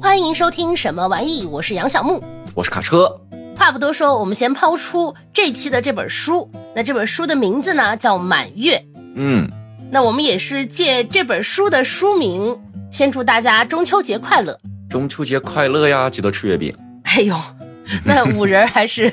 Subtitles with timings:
[0.00, 1.46] 欢迎收听什么玩意？
[1.46, 2.20] 我是杨小木，
[2.52, 3.20] 我是卡车。
[3.56, 6.50] 话不多说，我们先抛出这期的这本书。
[6.74, 8.76] 那这本书的名字呢，叫《满月》。
[9.14, 9.48] 嗯，
[9.92, 12.60] 那我们也是借这本书的书名，
[12.90, 14.58] 先祝大家中秋节快乐。
[14.90, 16.10] 中秋节快乐呀！
[16.10, 16.74] 记得吃月饼。
[17.04, 17.36] 哎呦，
[18.04, 19.06] 那五仁还是？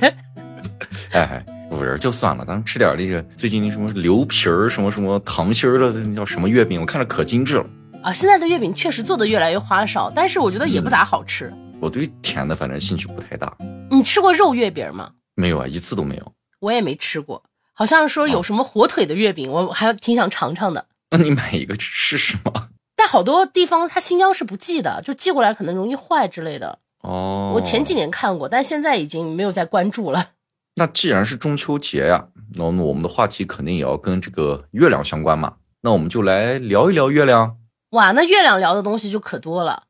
[1.14, 6.82] 哎，五仁就算了，咱们吃点那个最近那什么牛皮儿、什么什么糖心儿的，那叫什么月饼？
[6.82, 7.66] 我看着可精致了。
[8.02, 11.54] 啊，现在的月饼确实做的越来越花哨，但是我觉得也不咋好吃。
[11.82, 13.54] 我对甜的反正兴趣不太大。
[13.92, 15.12] 你吃过肉月饼吗？
[15.36, 16.34] 没有啊，一次都没有。
[16.62, 17.44] 我也没吃过，
[17.74, 20.86] 好像说有什么火腿的月饼，我还挺想尝尝的。
[21.12, 22.70] 那你买一个试试吗？
[22.96, 26.80] 但好多地方它新疆是不寄的，就寄过来可能容易坏之类的。
[27.02, 30.30] 哦，我前几年看过，但现在已经没有再关注了。
[30.76, 35.56] 那既然是中秋节呀，那我们我们的话题肯定也要跟这个月亮相关嘛。
[35.82, 37.58] 那我们就来聊一聊月亮。
[37.92, 39.84] 哇，那月亮聊的东西就可多了。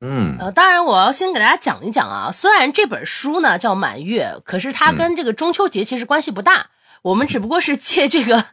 [0.00, 2.30] 嗯，呃，当然我要先给大家讲一讲啊。
[2.32, 6.70] 虽然这本书呢叫满月，可是它跟这个中秋节其实关系不大。
[7.02, 8.46] 我们只不过是借这个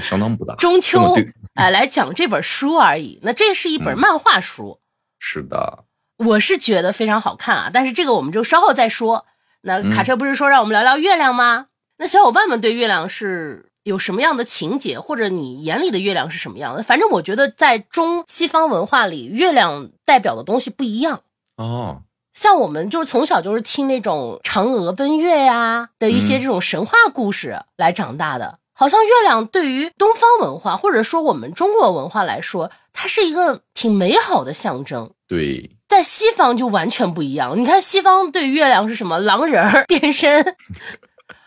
[0.00, 1.16] 相当不大 中秋
[1.54, 3.18] 哎来讲这本书而已。
[3.22, 4.80] 那这是一本漫画书，
[5.18, 5.84] 是的，
[6.18, 7.70] 我是觉得非常好看啊。
[7.72, 9.26] 但是这个我们就稍后再说。
[9.62, 11.66] 那卡车不是说让我们聊聊月亮吗？
[11.98, 13.72] 那小伙伴们对月亮是？
[13.84, 16.82] 有什么样的情节，或者你眼里的月亮是什么样的？
[16.82, 21.20] 反正我觉得，在中西方文化里，月亮代表的东西不一样
[21.56, 22.02] 哦。
[22.32, 35.12] 像我们就是从小就是听那种嫦娥奔月呀的一些这种神话故事来长大的，好像月亮对于东方文化或者说我们中国文化来说，它是一个挺美好的象征。
[35.28, 37.56] 对，在西方就完全不一样。
[37.56, 39.20] 你看西方对月亮是什么？
[39.20, 40.56] 狼人儿变身。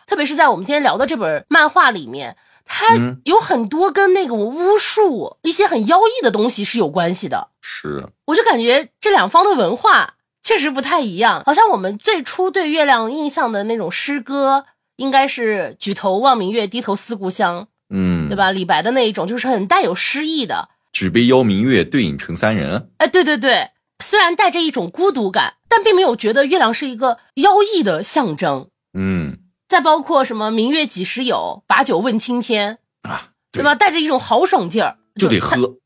[0.07, 7.49] 特别是在我们今天聊的这本漫画里面，它有很多跟那种巫术、一些很妖异的东西是有关系的。
[7.61, 11.43] 是，我就感觉这两方的文化确实不太一样。
[11.45, 14.65] 好像我们最初对月亮印象的那种诗歌，
[14.95, 18.51] 应该是“举头望明月，低头思故乡”，嗯，对吧？
[18.51, 22.89] 李白的那一种，就是很带有诗意的“举杯邀明月，对影成三人”。
[22.99, 28.69] 哎，对对对，虽然带着一种孤独感，但并没有觉得月亮是一个妖异的象征。
[28.97, 29.39] 嗯。
[29.67, 33.75] 再包括什么“明月几时有，把酒问青天”啊，对吧？
[33.75, 35.77] 带着一种豪爽劲儿，就得喝。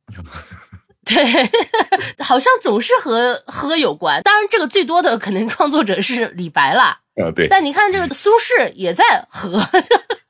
[1.03, 1.49] 对，
[2.23, 4.21] 好像总是和喝有关。
[4.21, 6.99] 当然，这个最多的可能创作者是李白啦。
[7.15, 7.47] 啊，对。
[7.47, 9.59] 但你看，这个苏轼也在喝，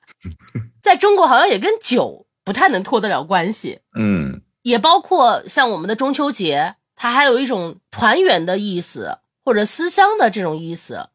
[0.82, 3.82] 在中国好像也跟酒不太能脱得了关系。
[4.00, 11.10] 嗯，也包括像我们的中秋节，它还有一种团圆的意思，或者思乡的这种意思。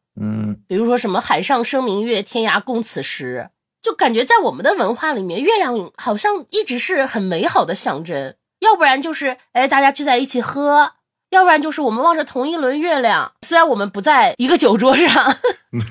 [0.57, 3.49] 嗯，比如说什么“海上生明月，天涯共此时”，
[3.81, 8.35] 就感觉在我们的文化里面，月亮好像一直是很美好的象征。
[8.59, 10.93] 要不然就是哎，大家聚在一起喝；
[11.29, 13.33] 要不然就是我们望着同一轮月亮。
[13.45, 15.35] 虽然我们不在一个酒桌上，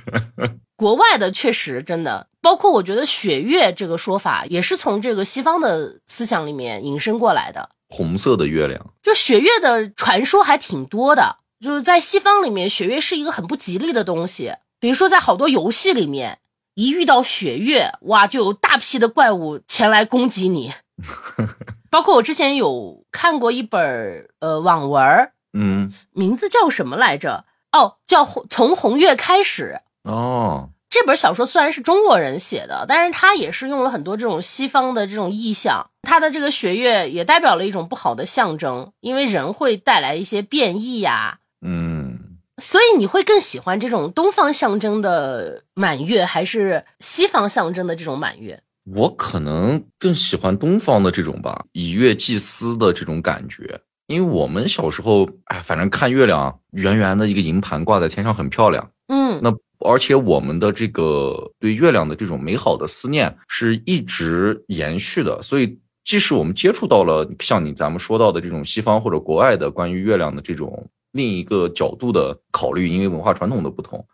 [0.77, 7.71] 国外的确实真的，包括我觉得“雪月”这个说法也是从这个西方的思想里面引申过来的。
[7.89, 11.37] 红色的月亮，就雪月的传说还挺多的。
[11.61, 14.55] 就是在西方里面，血月是一个很不吉利的东西。
[14.79, 16.39] 比如说，在好多游戏里面，
[16.75, 20.75] 一遇到血月，哇，就有大批的怪物前来攻击你。
[21.91, 27.47] 包括我之前有看过一本呃网文，嗯，名字叫什么来着？
[27.73, 29.81] 哦，叫《从红月开始》。
[30.11, 35.91] 哦，这本小说虽然是中国人写的，但是它也是用了很多这种西方的这种意象。
[36.03, 41.39] 它的这个血月也代表了一种不好的象征，因为人会带来一些变异呀。
[41.63, 48.63] 嗯，所以你会更喜欢这种东方象征的满月，还是西方象征的这种满月？
[48.85, 53.81] 我可能更喜欢东方的这种吧，以月祭司的这种感觉。
[54.07, 58.89] 因为我们小时候，哎，反正看月亮，圆圆的一个银盘挂在天上，很漂亮。
[59.09, 70.89] 嗯，那而且我们的这个对月亮的这种美好的思念是一直延续的，所以即使我们接触到了像你咱们说到的这种西方或者国外的关于月亮的这种。
[71.17, 74.07] 另一个角度的考虑，因为文化传统的不同，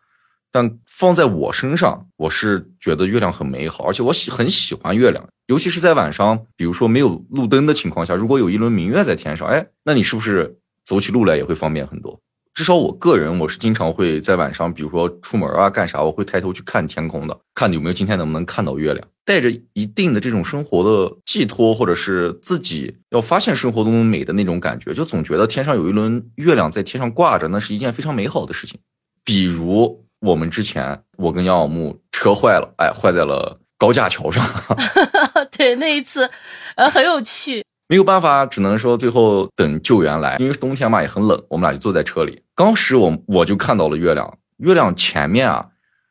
[0.50, 12.18] 但放在我身上，我是觉得月亮很美好，而且我喜很喜欢月亮，尤其是在晚上，比如说没有路灯的情况下，如果有一轮明月在天上，哎，那你是不是走起路来也会方便很多？
[12.54, 19.08] 至少我个人，我是经常会在晚上，比如说出门啊干啥，我会抬头去看天空的，看有没有今天能不能看到月亮。
[19.24, 28.78] 带着一定的这种生活的寄托，或者是自己要发现生活中美的那种感觉，就总觉得天上有一轮月亮在天上挂着，那是一件非常美好的事情。
[29.24, 34.44] 比如我们之前，我跟杨小木车坏了，哎，坏在了高架桥上。
[35.56, 36.28] 对，那一次，
[36.74, 37.64] 呃，很有趣。
[37.92, 42.40] 没有办法，只能说最后等救援来，因为冬天嘛也很冷，我们俩就坐在车里。
[42.56, 45.66] 当时我我就看到了月亮，月亮前面啊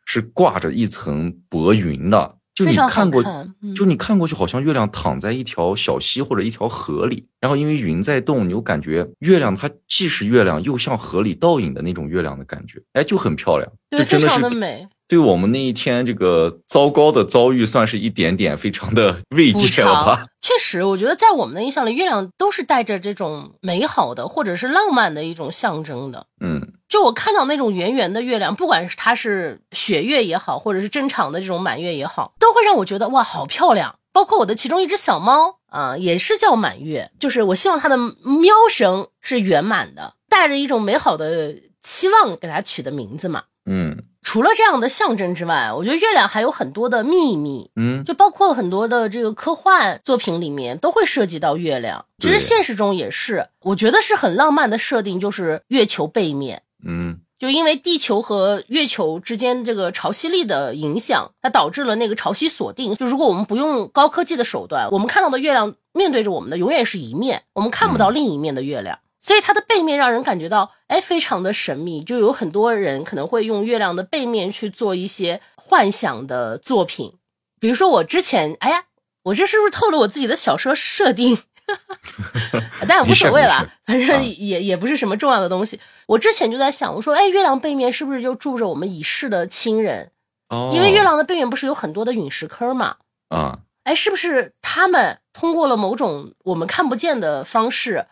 [0.06, 14.88] 是挂着一层薄云的，就你看过，看嗯就你看过去好像月亮躺在一条小溪或者一条河里，然后因为云在动，你又感觉月亮它既是月亮，又像河里倒影的那种月亮的感觉，哎，就很漂亮，就真的是的美。
[15.12, 20.26] 对我们那一天这个糟糕的遭遇，算是一点点非常的慰藉了吧？
[20.42, 26.28] 确实，我觉得在我们的印象里，月亮都是带着这种美好的或者是浪漫的一种象征的。
[26.40, 33.96] 嗯就我看到那种圆圆的月亮，不管是它是雪月也好，或者是正常的这种满月也好，都会让我觉得哇，好漂亮。
[34.14, 43.44] 包括我的其中一只小猫啊、也是叫满月，就是我希望它的喵声是圆满的，带着一种美好的期望给它取的名字嘛。
[43.66, 56.62] 嗯除了这样的象征之外，我觉得月亮还有很多的秘密，嗯，就包括很多的这个科幻作品里面都会涉及到月亮，其实现实中也是，我觉得是很浪漫的设定，就是月球背面。
[56.86, 62.94] 嗯就因为地球和月球之间这个潮汐力的影响，它导致了那个潮汐锁定。
[62.94, 69.00] 就如果我们不用高科技的手段，我们看到的月亮面对着我们的永远是一面，我们看不到另一面的月亮。
[69.22, 72.04] 所以它的背面让人感觉到，哎，非常的神秘。
[72.04, 77.14] 就有很多人可能会用月亮的背面去做一些幻想的作品，
[77.60, 78.84] 比如说我之前，哎呀，
[79.24, 81.38] 我这是不是透露我自己的小说设定？
[82.88, 85.80] 但也无所谓了，反啊正也也不是什么重要的东西。
[86.08, 90.12] 我之前就在想，我说，哎，月亮背面是不是就住着我们已逝的亲人？
[90.50, 92.98] 哦，因为月亮的背面不是有很多的陨石坑嘛？
[93.30, 98.08] 啊，哎，是不是他们通过了某种我们看不见的方式，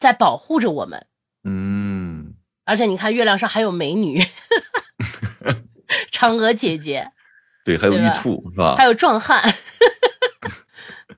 [0.00, 1.06] 在保护着我们？
[1.44, 4.20] 嗯，而且你看，月亮上还有美女，
[6.10, 7.12] 嫦娥姐姐，
[7.64, 8.84] 对，还有玉兔是吧还？
[8.86, 9.40] 有壮汉。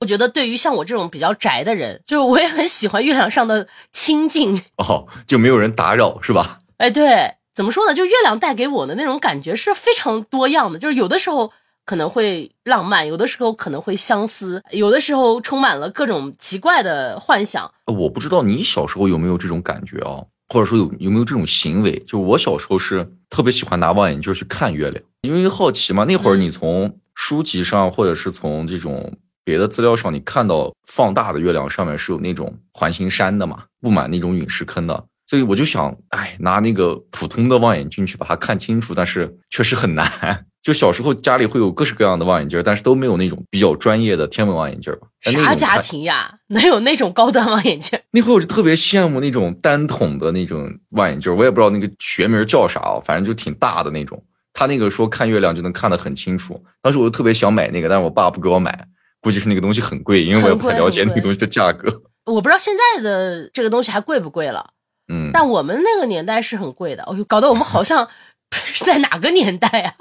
[0.01, 4.61] 我觉得对于像我这种比较宅的人，就是我也很喜欢月亮上的清静。
[4.77, 6.59] 哦，就没有人打扰是吧？
[6.79, 7.95] 哎，对，怎么说呢？
[7.95, 11.53] 就月亮带给我的那种感觉是非常多样的，就是有的时候
[11.85, 17.71] 可能会浪漫，有的时候可能会相思，有的时候充满了各种奇怪的幻想。
[17.87, 21.99] 我不知道你小时候有没有这种感觉啊，或者说有有没有这种行为？
[22.07, 26.05] 就我小时候是特别喜欢拿望远镜去看月亮，因为好奇嘛。
[26.05, 29.13] 那会儿嗯你从书籍上或者是从这种
[29.45, 35.05] 别的资料上，你看到放大的月亮上面是有那种环形山的嘛，布满那种陨石坑的。
[35.33, 40.07] 所以我就想，哎，拿那个普通的望远镜去把它看清楚，但是确实很难。
[40.61, 47.99] 就小时候家里会有各式各样的望远镜，但是都没有那种比较专业的天文望远镜啥家庭呀，能有那种高端望远镜？
[48.13, 54.23] 那会儿我就特别羡慕那种单筒的那种望远镜，我也不知道那个学名叫啥啊，反正就挺大的那种。
[54.53, 58.87] 他那个说看月亮就能看得很清楚，当时我就特别想买那个，但是我爸不给我买，
[59.23, 62.03] 估计是那个东西很贵，因为我也不太了解那个东西的价格。
[62.25, 64.65] 我不知道现在的这个东西还贵不贵了，
[65.09, 67.03] 嗯，但我们那个年代是很贵的。
[67.05, 68.09] 哦呦，搞得我们好像
[68.53, 69.95] 是在哪个年代啊？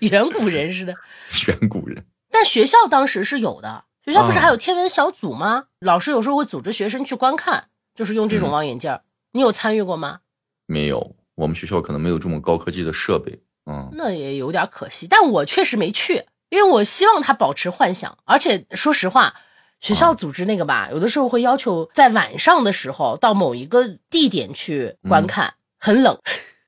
[0.00, 0.94] 远古人似的。
[1.48, 5.64] 远古人但学校当时是有的，学校不是啊还有天文小组吗？
[5.80, 9.02] 老师有时候会组织学生去观看，就是用这种嗯望远镜儿。
[9.32, 10.20] 你有参与过吗？
[10.66, 13.42] 没有，我们学校可能没有这么高科技的设备。
[13.70, 18.16] 嗯，那也有点可惜，但我确实没去，因为我希望他保持幻想。
[18.24, 19.34] 而且说实话，
[19.80, 26.18] 学校组织那个吧，有的时候会要求在晚上的时候到某一个地点去观看，很冷，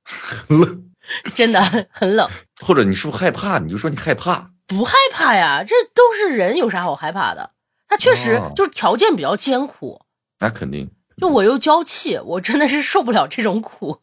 [0.05, 0.85] 很冷，
[1.35, 2.29] 真的很冷。
[2.61, 3.59] 或者你是不是害怕？
[3.59, 4.51] 你就说你害怕。
[4.67, 7.51] 不害怕呀，这都是人，有啥好害怕的？
[7.89, 10.03] 他确实哦就是条件比较艰苦，
[10.39, 10.89] 那肯定。
[11.17, 14.01] 就我又娇气，我真的是受不了这种苦。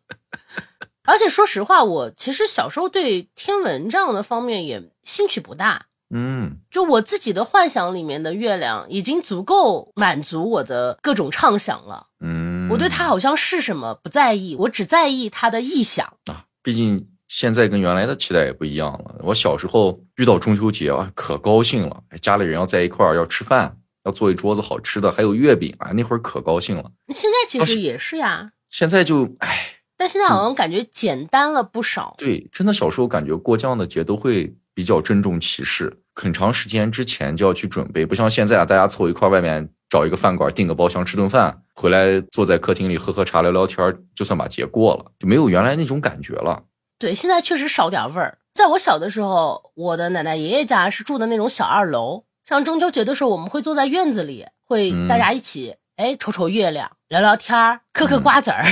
[1.03, 5.85] 而且说实话，我其实小时候对天文这样的方面也兴趣不大。
[6.09, 12.07] 嗯就我自己的幻想里面的月亮，已经足够满足我的各种畅想了。
[12.19, 16.13] 嗯，我对它好像是什么不在意，我只在意它的意象。
[16.25, 19.15] 啊，毕竟现在跟原来的期待也不一样了。
[19.23, 26.91] 我小时候遇到中秋节啊，可高兴了，哎家里人要在一块儿要吃饭，要做一桌子好吃的，还有月饼啊，那会儿可高兴了。
[27.13, 32.15] 现在其实也是呀，现在就唉，但现在好像感觉简单了不少。
[32.17, 46.65] 对，真的小时候感觉过这样的节都会比较郑重其事，很长时间之前就要去准备，不像现在啊，大家凑一块儿外面找一个饭馆订个包厢吃顿饭，回来坐在客厅里喝喝茶聊聊天儿，就算把节过了，就没有原来那种感觉了。
[46.99, 48.37] 对，现在确实少点味儿。
[48.53, 58.63] 在我小的时候，我的奶奶爷爷家是住的那种小二楼，像中秋节的时候，我们会坐在院子里，会嗯大家一起哎瞅瞅月亮，聊聊天儿，嗑嗑 瓜子儿，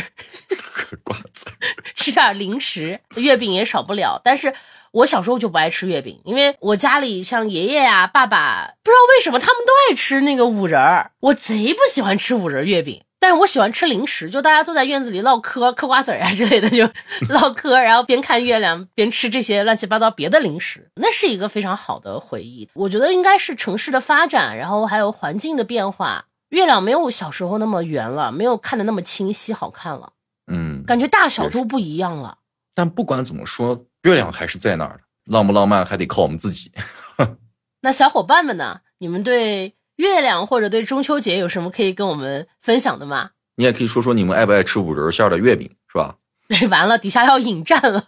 [0.71, 1.47] 嗑瓜子，
[1.95, 4.21] 吃点零食，月饼也少不了。
[4.23, 4.53] 但是
[4.95, 13.01] 我小时候就不爱吃月饼，因为我家里像爷爷呀、爸爸，不知道为什么他们都爱吃那个五仁儿，我贼不喜欢吃五仁月饼。
[13.19, 16.89] 但是我喜欢吃零食，就大家坐在院子里唠嗑、嗑瓜子儿啊 之类的，就
[17.27, 22.69] 唠嗑，然后边看月亮边吃这些乱七八糟别的零食，那是一个非常好的回忆。
[22.75, 30.13] 我觉得应该是城市的发展，然后还有环境的变化，月亮没有小时候那么圆了，没有看的那么清晰好看了，
[30.49, 32.37] 嗯，感觉大小都不一样了。
[32.77, 36.71] 但不管怎么说，月亮还是在那儿的，浪不浪漫还得靠我们自己。
[37.81, 38.81] 那小伙伴们呢？
[38.99, 39.75] 你们对？
[39.95, 43.31] 月亮或者对中秋节有什么可以跟我们分享的吗？
[43.55, 46.17] 你也可以说说你们爱不爱吃五仁馅的月饼，是吧？
[46.47, 48.05] 对， 完了，底下要引战了。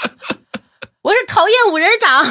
[1.02, 2.24] 我是讨厌五仁党。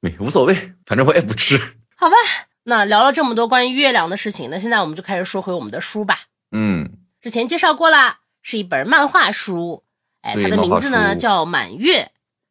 [0.00, 1.56] 没无所谓，反正我也不吃。
[1.96, 2.16] 好吧，
[2.64, 6.20] 那聊了这么多关于月亮的事情，那现在我们就开始说回我们的书吧。
[6.50, 6.90] 嗯，
[7.20, 9.84] 之前介绍过了，是一本漫画书。
[10.26, 12.02] 哎，它的名字呢叫《满月》，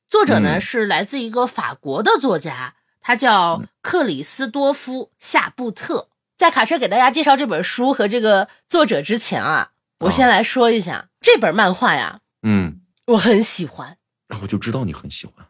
[0.10, 2.76] 作者呢是来自一个法国的作家。
[3.02, 6.08] 他叫克里斯多夫·夏布特。
[6.38, 12.20] 在卡车给大家介绍这本书和这个作者之前啊，我先来说一下这本漫画呀。
[12.44, 13.98] 嗯，我很喜欢。
[14.42, 15.46] 我就知道你很喜欢。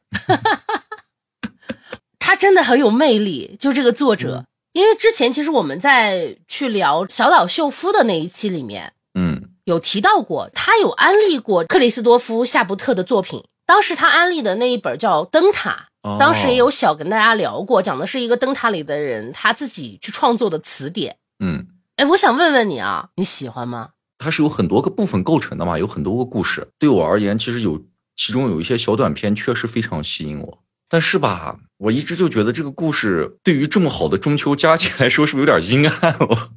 [2.20, 4.46] 他真的很有魅力，就这个作者。
[4.74, 13.44] 因为之前其实我们在去聊小岛秀夫的那一期里面，嗯，有提到过，他有安利过克里斯多夫·夏伯特的作品。
[13.66, 15.88] 当时他安利的那一本叫《灯塔》。
[16.20, 21.18] 当时也有小跟大家聊过，讲的是一个灯塔里的人他自己去创作的词典。
[21.40, 23.90] 嗯，哎，我想问问你啊，你喜欢吗？
[24.20, 26.68] 它是有很多个部分构成的嘛，有很多个故事。
[26.78, 27.82] 对我而言，其实有
[28.16, 30.60] 其中有一些小短片确实非常吸引我。
[30.88, 36.52] 但是吧，我一直就觉得这个故事对于这么好的中秋佳节来说，是不是有点阴暗了？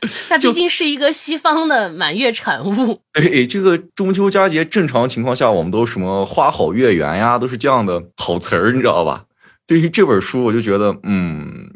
[0.28, 3.00] 它毕竟是一个西方的满月产物。
[3.12, 9.24] 对，这个中秋佳节正常情况下，我们都什么花好月圆呀，都是这样的好词儿，你知道吧？
[9.66, 11.68] 对于这本书，我就觉得，嗯，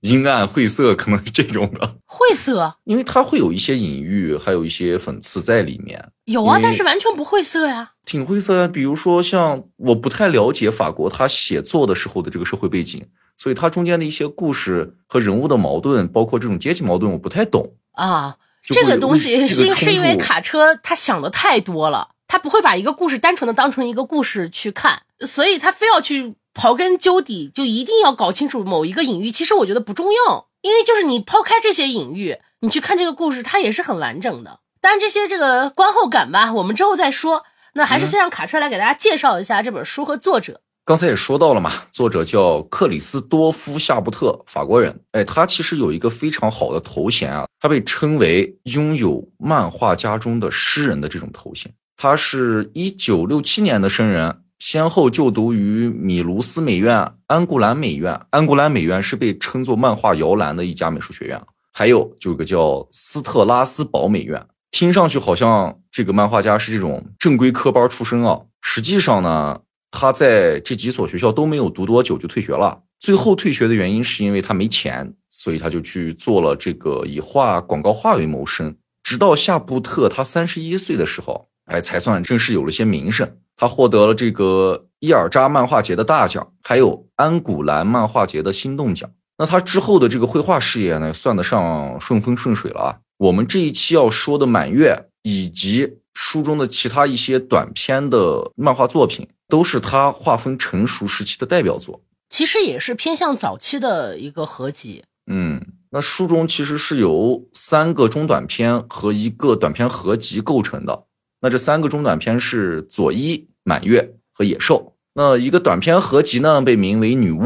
[0.00, 1.96] 阴暗晦涩，可能是这种的。
[2.06, 6.12] 晦涩，因为它会有一些隐喻，还有一些讽刺在里面。
[6.24, 7.92] 有啊，但是完全不晦涩呀。
[8.04, 13.06] 挺晦涩呀，比如说像我不太了解法国他写作的时候的这个社会背景。
[13.40, 18.36] 所以他中间的一些故事和人物的矛盾，包括这种阶级矛盾，我不太懂啊。
[18.62, 29.30] 这个东西是是因为卡车他想的太多了，他不会把一个故事单纯的当成一个故事去看，所以他非要去刨根究底，就一定要搞清楚某一个隐喻。
[29.30, 34.58] 其实我觉得不重要，因为就是你抛开这些隐喻，你去看这个故事，它也是很完整的。
[34.80, 37.44] 当然这些这个观后感吧，我们之后再说。
[37.74, 40.62] 那还是先让卡车来给大家介绍一下这本书和作者。
[40.84, 45.00] 刚才也说到了嘛，作者叫克里斯多夫·夏布特，法国人。
[45.12, 51.72] 哎，他其实有一个非常好的头衔啊，他被称为拥有漫画家中的诗人的这种头衔。
[51.96, 58.20] 他是一九六七年的生人，先后就读于米卢斯美院、安古兰美院。
[58.30, 61.40] 安古兰美院是被称作漫画摇篮的一家美术学院。
[61.72, 69.60] 还有就有个叫斯特拉斯堡美院，听上去好像这个漫画家是这种正规科班出身啊，实际上呢。
[69.90, 72.82] 他在这几所学校都没有读多久就退学了。
[72.98, 78.76] 最后退学的原因是因为他没钱，所以他就去做了这个以画广告画为谋生。
[79.02, 83.38] 直到夏布特他三十一岁的时候，哎，才算正式有了些名声。
[83.56, 89.10] 他获得了这个伊尔扎漫画节的大奖，还有安古兰漫画节的心动奖。
[89.38, 92.98] 那他之后的这个绘画事业呢，算得上顺风顺水了啊。
[93.18, 99.28] 我们这一期要说的满月以及书中的其他一些短篇的漫画作品。
[99.50, 105.02] 都是他画风成熟时期的代表作，其实也是偏向早期的一个合集。
[105.26, 105.58] 嗯，
[105.88, 111.04] 那书中其实是由三个中短篇和一个短篇合集构成的。
[111.40, 114.00] 那这三个中短篇是《佐伊》《满月》
[114.32, 114.76] 和《野兽》。
[115.14, 117.40] 那一个短篇合集呢，被名为《女巫》。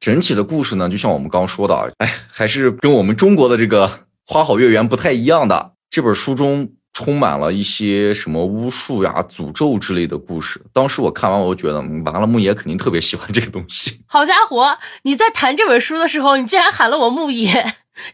[0.00, 3.86] 整体的故事呢，就像我们刚刚说的，哎，还是跟我们中国的这个
[4.26, 5.72] 《花好月圆》不太一样的。
[5.90, 6.72] 这本书中。
[6.94, 10.60] 充满了一些什么巫术呀、诅咒之类的故事。
[10.74, 14.02] 当时我看完，我就觉得，完了，牧野肯定特别喜欢这个东西。
[14.06, 17.50] 好家伙，你在谈这本书的时候，你竟然喊了我牧野，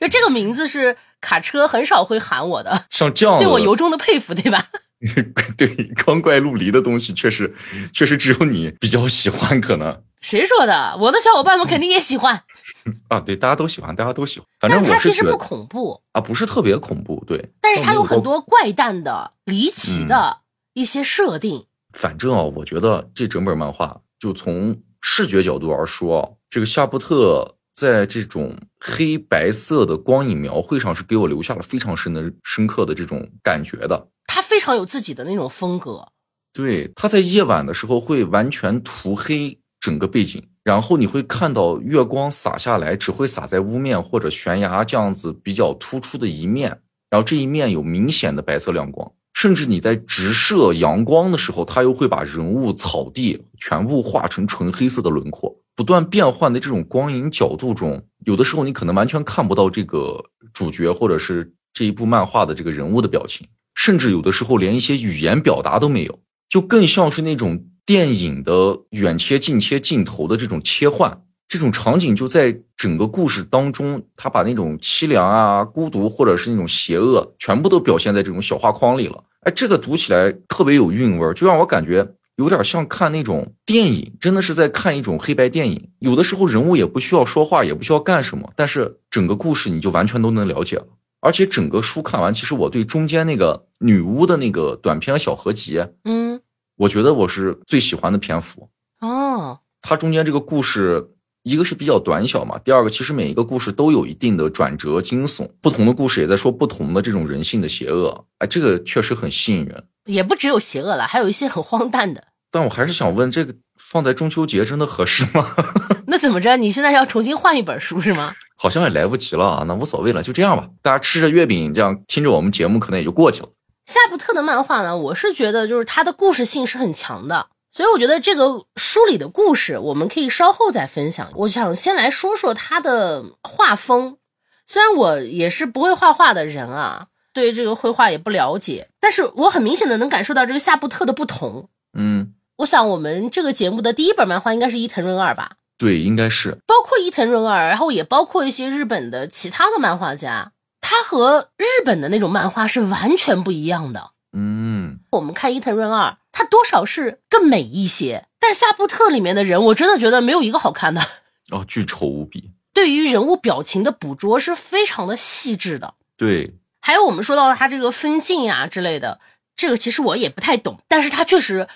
[0.00, 2.85] 就这个名字是卡车很少会喊我的。
[2.90, 4.68] 像这样，对我由衷的佩服，对吧？
[5.56, 5.68] 对，
[6.04, 7.54] 光怪陆离的东西，确实，
[7.92, 10.02] 确实只有你比较喜欢，可能。
[10.20, 10.96] 谁说的？
[11.00, 12.42] 我的小伙伴们肯定也喜欢。
[13.08, 14.48] 啊，对，大家都喜欢，大家都喜欢。
[14.58, 17.52] 反正它其实不恐怖啊，不是特别恐怖，对。
[17.60, 20.38] 但是它有很多怪诞的、离奇的
[20.74, 21.64] 一些设定。
[21.92, 34.08] 反正啊，我觉得这整本漫画，就从视觉角度而说，这个夏布特在这种黑白色的光影描绘上，是给我留下了非常深的、深刻的这种感觉的。
[34.28, 36.06] 他非常有自己的那种风格。
[36.52, 46.80] 对，它在夜晚的时候会完全涂黑整个背景，然后你会看到月光洒下来，只会洒在屋面或者悬崖这样子比较突出的一面，
[47.11, 55.56] 然后这一面有明显的白色亮光，甚至你在直射阳光的时候，它又会把人物、草地全部画成纯黑色的轮廓。
[55.76, 60.20] 不断变换的这种光影角度中，有的时候你可能完全看不到这个
[60.52, 63.47] 主角或者是这一部漫画的这个人物的表情，
[63.78, 66.18] 甚至有的时候连一些语言表达都没有，
[66.49, 79.23] 就更像是那种电影的远切、近切镜头的这种切换，这种场景就在整个故事当中，他把那种凄凉啊、孤独或者是那种邪恶，全部都表现在这种小画框里了。
[79.42, 82.14] 哎，这个读起来特别有韵味，就让我感觉。
[82.37, 85.88] 有点像看那种电影，真的是在看一种黑白电影。
[85.99, 90.87] 有的时候人物也不需要说话，也不需要干什么，但是整个故事你就完全都能了解了。
[91.20, 96.40] 而且整个书看完，其实我对中间那个女巫的那个短篇小合集，嗯，
[96.76, 98.68] 我觉得我是最喜欢的篇幅。
[99.00, 101.10] 哦，它中间这个故事，
[101.42, 108.26] 一个是比较短小嘛，第二个其实每一个故事都有一定的转折、惊悚，不同的故事也在说不同的这种人性的邪恶。
[108.38, 109.84] 哎，这个确实很吸引人。
[110.04, 112.25] 也不只有邪恶了，还有一些很荒诞的。
[112.50, 115.54] 但我还是想问，这个放在中秋节真的合适吗？
[116.06, 116.56] 那怎么着？
[116.56, 118.34] 你现在要重新换一本书是吗？
[118.60, 120.68] 好像也来不及了啊，那无所谓了，就这样吧。
[120.82, 123.48] 大家吃着月饼，这样听着我们节目，可能也就过去了。
[123.86, 131.30] 夏布特的漫画呢，我是觉得就是它的故事性是很强的，所以我觉得这个书里的故事我们可以稍后再分享。
[131.36, 134.18] 我想先来说说他的画风，
[134.66, 137.06] 虽然我也是不会画画的人啊。
[137.34, 141.68] 对这个绘画也不了解，但是我很明显的能感受到这个夏布特的不同。
[141.96, 145.52] 嗯，我想我们这个节目的第一本漫画应该是伊藤润二吧？
[145.78, 146.58] 对，应该是。
[146.66, 154.11] 包括伊藤润二，然后也包括一些日本的其他的漫画家，他和日本的那种漫画是完全不一样的。
[154.32, 161.00] 嗯，我们看伊藤润二，他多少是更美一些，但夏布特里面的人，我真的觉得没有一个好看的。
[161.52, 162.50] 哦，巨丑无比。
[162.75, 165.94] 对于人物表情的捕捉是非常的细致的。
[166.16, 166.58] 对。
[166.80, 169.20] 还有我们说到他这个分镜呀之类的，
[169.56, 171.68] 这个其实我也不太懂，但是他确实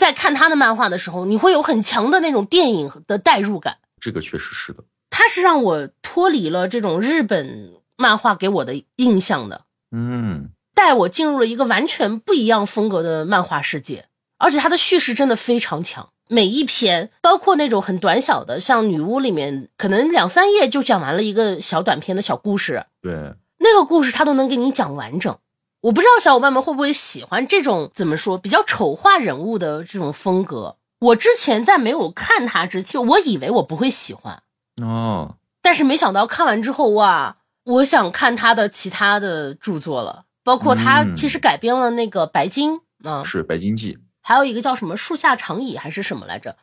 [0.00, 3.76] 在看他的漫画的时候，你会有很强的那种电影的代入感。
[4.00, 14.06] 这个确实是的，他是让我脱离了这种日本漫画给我的印象的，嗯，带我进入了一个完全不一样风格的漫画世界，
[14.38, 23.34] 而且他的叙事真的非常强，每一篇包括那种很短小的，像女巫里面可能两三页就讲完了一个小短篇的小故事，对。
[23.62, 25.36] 那个故事他都能给你讲完整，
[25.82, 30.76] 我不知道小伙伴们会不会喜欢这种怎么说比较丑化人物的这种风格。
[30.98, 34.42] 我之前在没有看他之前，我以为我不会喜欢
[34.82, 46.56] 哦，但是没想到看完之后哇，我想看他的其他的著作了，包括他其实改编了那个《白金》啊，是《白金记》，还有一个叫什么《树下长椅》还是什么来着，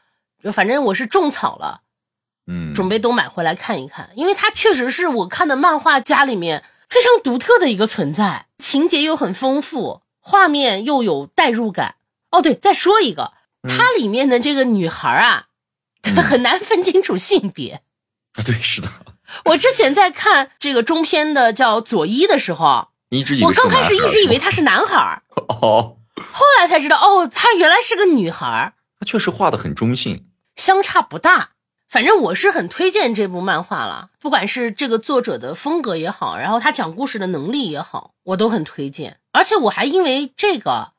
[0.44, 1.82] 就反正我是种草了，
[2.46, 6.64] 嗯，准备都买回来看一看，因为他确实是我看的漫画家里面。
[6.90, 11.96] 非常独特的一个存在，情节又很丰富，画面又有代入感。
[12.32, 15.48] 哦，对，再说一个，它里面的这个女孩啊，
[16.22, 17.84] 很难分清楚性别
[18.34, 18.44] 啊。
[18.44, 18.88] 对，是的。
[19.46, 25.98] 我之前在看这个中篇的叫佐伊的时候，你一直以为我刚开始一直以为他是男孩 哦，
[26.32, 31.52] 后来才知道哦，他原来是个女孩他确实画的很中性，相差不大。
[31.90, 39.18] 反正我是很推荐这部漫画了，不管是这个作者的风格也好，然后他讲故事的能力也好，我都很推荐。
[39.32, 40.92] 而且我还因为这个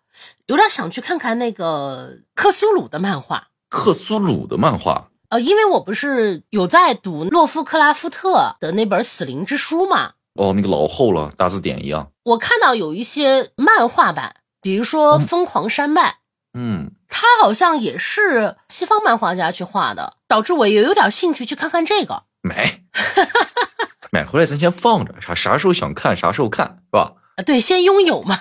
[0.47, 3.49] 有点想去看看那个克苏鲁的漫画。
[3.69, 5.11] 克苏鲁的漫画？
[5.29, 10.13] 呃，因为我不是有在读洛夫克拉夫特的那本《死灵之书》嘛。
[10.35, 12.11] 哦，那个老厚了，大字典一样。
[12.23, 16.11] 我看到有一些漫画版，比如说《疯狂山脉》。
[16.55, 22.25] 嗯，他好像也是西方漫画家去画的，导致我也有点兴趣去看看这个。
[22.43, 22.83] 买，
[24.13, 27.15] 买回来咱先放着，啥啥时候想看啥时候看，是吧？
[27.37, 28.39] 啊，对，先拥有嘛，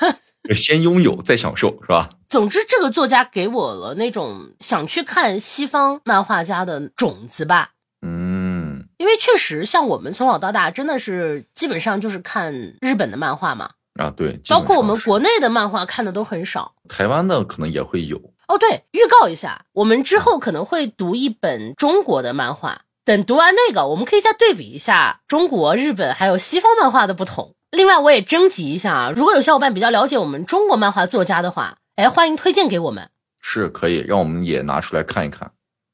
[0.55, 2.09] 先拥有再享受，是吧？
[2.29, 7.69] 总之，这个作家给我了那种想去看西方漫画家的种子吧。
[8.05, 13.69] 嗯，因为确实，像我们从小到大，真的是基本上就是看日本的漫画嘛。
[13.99, 18.21] 啊，对，包括我们国内的漫画看的都很少，台湾的可能也会有。
[18.47, 27.53] 哦，对，预告一下，我们之后可能会读一本中国的漫画，等读完那个，我们可以再对比一下中国、日本还有西方漫画的不同。
[27.71, 33.09] 另外，我也征集一下啊，如果有小伙伴比较了解我们中国漫画作家的话，哎，欢迎推荐给我们，
[33.41, 35.51] 是可以让我们也拿出来看一看。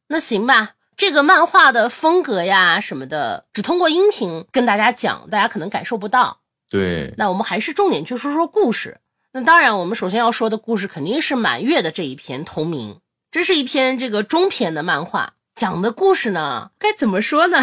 [0.09, 6.41] 那行吧，这个漫画的风格呀什么的，只通过音频跟大家讲，大家可能感受不到。
[6.69, 8.99] 对，那我们还是重点去说说故事。
[9.35, 12.99] 那当然，我们首先要说的故事肯定是满月的这一篇同名，
[13.31, 17.57] 这是一篇这个中篇的漫画，讲的故事呢，该怎么说呢？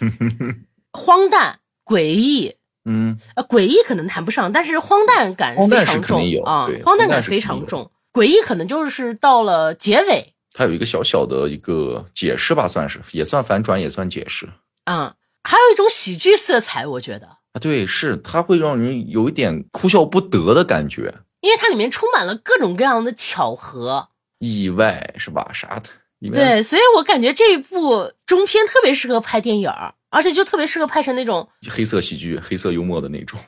[0.92, 14.50] 荒诞、诡异，嗯，呃，诡异可能谈不上，但是荒诞感非常重啊，荒诞感非常重，诡异可能就是到了结尾它有一个小小的一个解释吧，算是也算反转，也算解释
[14.86, 17.60] 啊、还有一种喜剧色彩，我觉得，啊。
[17.60, 25.50] 对，是它会让人有一点哭笑不得的感觉，因为它里面充满了各种各样的巧合，意外是吧？
[25.52, 25.90] 啥的，
[26.34, 33.38] 对，所以我感觉这一部中篇特别适合拍电影儿，而且就特别适合拍成那种，黑色喜剧、黑色幽默的那种，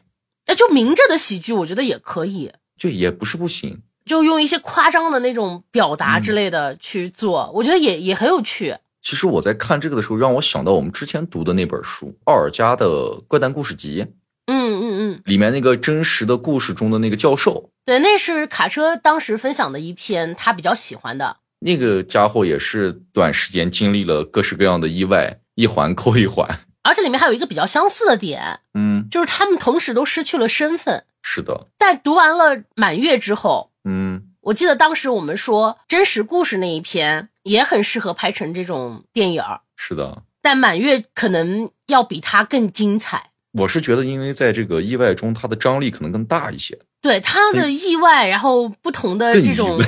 [0.46, 3.82] 那， 就明着的喜剧，我觉得也可以，就也不是不行。
[4.04, 8.76] 就用一些夸张的那种表达嗯之类的去做，我觉得也也很有趣。
[9.04, 14.02] 其实我在看这个的时候，让我想到我们之前读的那本书《奥尔加的怪诞故事集》
[14.46, 21.36] 嗯嗯嗯，里面那个真实的故事中的那个教授，对，那是卡车当时分享的一篇他比较喜欢的。
[21.60, 26.48] 那个家伙也是短时间经历了各式各样的意外，一环扣一环。
[26.82, 31.04] 而且里面还有一个比较相似的点，嗯，就是他们同时都失去了身份。
[31.22, 40.24] 是的，但读完了《满月》之后，嗯，我记得当时我们说真实故事那一篇也很适合拍成这种电影儿，是的。
[40.42, 43.30] 但《满月》可能要比它更精彩。
[43.52, 49.78] 我是觉得，因为在这个意外中，它的张力可能更大一些，对它的意外，然后不同的这种？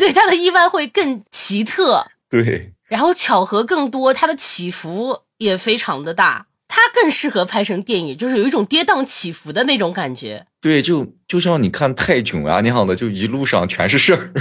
[0.00, 10.46] 对它的意外会更奇特，对，然后巧合更多，它的起伏也非常的大，它更适合拍成电影，就是有一种跌宕起伏的那种感觉。
[10.60, 14.32] 对，就就像你看泰囧啊那样的，就一路上全是事儿，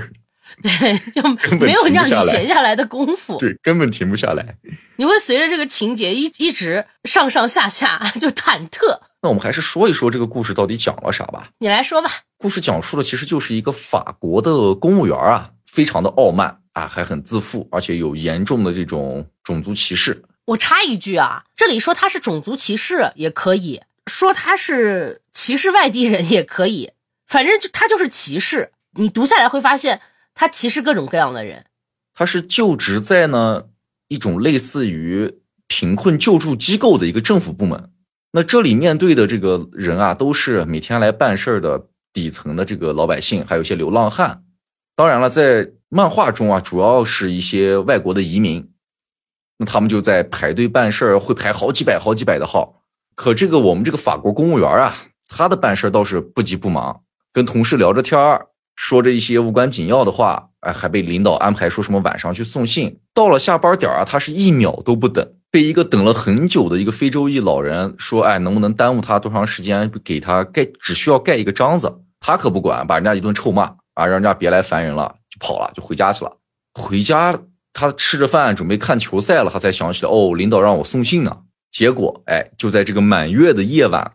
[0.63, 1.21] 对，就
[1.57, 4.55] 没有让你闲下来的功夫，对，根本停不下来。
[4.95, 8.99] 你会随着这个情节一一直上上下下，就忐忑。
[9.21, 11.49] 那我们还是说一说这个故事到底讲了啥吧。
[11.59, 12.09] 你来说吧。
[12.37, 20.23] 故事讲述的其实就是一个法国的公务员啊，非常的傲慢啊，还很自负，而且有严重的这种种族歧视。
[20.45, 26.91] 我插一句啊，这里说他是种族歧视也可以，说他是歧视外地人也可以，
[27.27, 28.71] 反正就他就是歧视。
[28.93, 29.99] 你读下来会发现，
[30.39, 31.65] 他歧视各种各样的人。
[32.13, 33.63] 他是就职在呢
[34.07, 37.91] 一种类似于贫困救助机构的一个政府部门。
[38.33, 44.43] 那这里面对的这个人啊，都是每天来办事儿的底层的这个老百姓，还有一些流浪汉。
[44.95, 48.69] 当然了，在漫画中啊，主要是一些外国的移民。
[49.57, 52.83] 那他们就在排队办事儿，会排好几百、好几百的号。
[53.15, 54.95] 可这个我们这个法国公务员啊，
[55.27, 57.01] 他的办事倒是不急不忙，
[57.33, 62.99] 跟同事聊着天儿，说着一些无关紧要的话，哎，还被领导安排说什么晚上去送信。
[63.13, 72.01] 到了下班点啊，他是一秒都不等，被一个等了很久的一个非洲裔老人说，哎，能不能耽误他多长时间，给他盖，只需要盖一个章子。
[72.19, 73.63] 他可不管，把人家一顿臭骂
[73.95, 76.37] 啊，让人家别来烦人了，就跑了，就回家去了。
[76.73, 77.37] 回家
[77.73, 81.39] 他吃着饭准备看球赛了，他才想起来，哦，领导让我送信呢。
[81.71, 84.13] 结果，哎，就在这个满月的夜晚，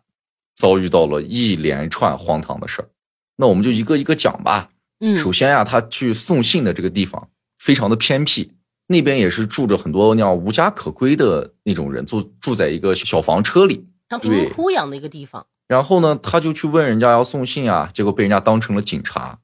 [0.54, 2.88] 遭遇到了一连串荒唐的事儿。
[3.36, 4.70] 那我们就一个一个讲吧。
[5.00, 8.52] 嗯，首先呀、他去送信的这个地方非常的偏僻，
[8.86, 13.86] 那边也是住着很多那样无家可归的那种人，住住在一个小房车里。
[14.10, 15.46] 像贫民窟一样的一个地方。
[15.68, 19.38] 然后呢，他就去问人家要送信啊，结果被人家当成了警察，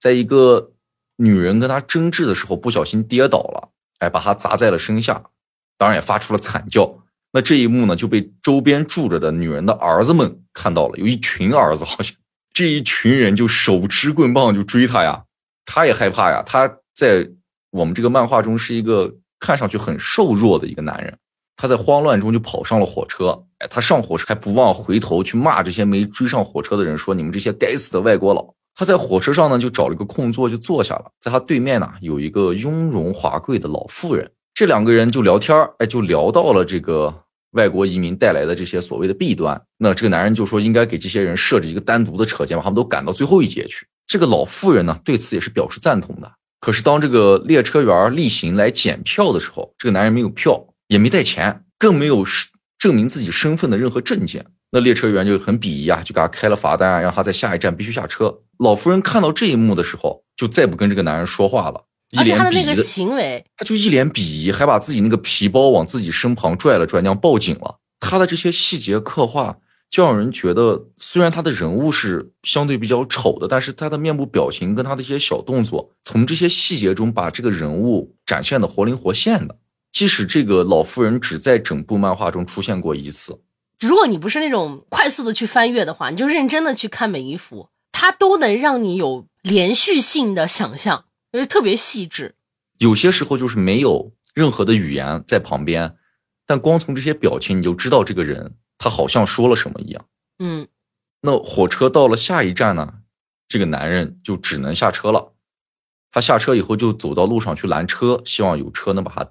[0.00, 0.72] 在一个
[1.16, 5.22] 女人跟他争执的时候，不小心跌倒了，哎，把他砸在了身下，
[5.78, 6.98] 当然也发出了惨叫。
[7.32, 12.16] 那这一幕呢，就被周边住着的女人的儿子们看到了，有一群儿子，好像
[12.60, 15.24] 这一群人就手持棍棒就追他呀，
[15.64, 16.42] 他也害怕呀。
[16.44, 17.26] 他在
[17.70, 21.16] 我们这个漫画中是一个看上去很瘦弱的一个男人，
[21.56, 23.28] 他在慌乱中就跑上了火车。
[23.60, 28.54] 哎，他上火车还不忘回头去骂这些没追上火车的人，说你们这些该死的外国佬。
[28.74, 39.60] 他在火车上呢，就找了个空座就坐下了，在他对面呢有一个雍容华贵的老妇人，这两个人就聊天儿哎，就聊到了这个外国移民带来的这些所谓的弊端。
[39.78, 43.86] 那这个男人就说应该给这些人设置一个单独的车间，把他们都赶到最后一节去。
[44.06, 46.32] 这个老妇人呢对此也是表示赞同的。
[46.60, 52.24] 可是当这个列车员例行来检票的时候，这个男人没有票，也没带钱，更没有
[52.78, 54.44] 证明自己身份的任何证件。
[54.72, 58.40] 那列车员就很鄙夷啊，就给他开了罚单啊，让他在下一站必须下车。
[58.58, 61.82] 老夫人看到这一幕的时候，就再不跟这个男人说话了，
[62.16, 67.78] 而且他的那个行为，他就一脸鄙夷，还把自己那个皮包往自己身旁拽了拽，那样报警了。
[68.00, 79.56] 他的这些细节刻画，就让人觉得，虽然他的人物是相对比较丑的，但是他的面部表情跟他的一些小动作，从这些细节中把这个人物展现的活灵活现的。
[79.92, 83.40] 即使这个老妇人只在整部漫画中出现过一次，
[83.80, 92.34] 如果你不是那种快速的去翻阅的话，你就认真的去看每一幅，它都能让你有连续性的想象，就是特别细致。
[92.78, 95.96] 有些时候就是没有任何的语言在旁边，
[96.46, 100.06] 但光从这些表情你就知道这个人他好像说了什么一样。
[100.38, 100.66] 嗯，
[101.20, 102.94] 那火车到了下一站呢，
[103.46, 105.34] 这个男人就只能下车了。
[106.10, 109.30] 他下车以后就走到路上去拦车，希望有车能把他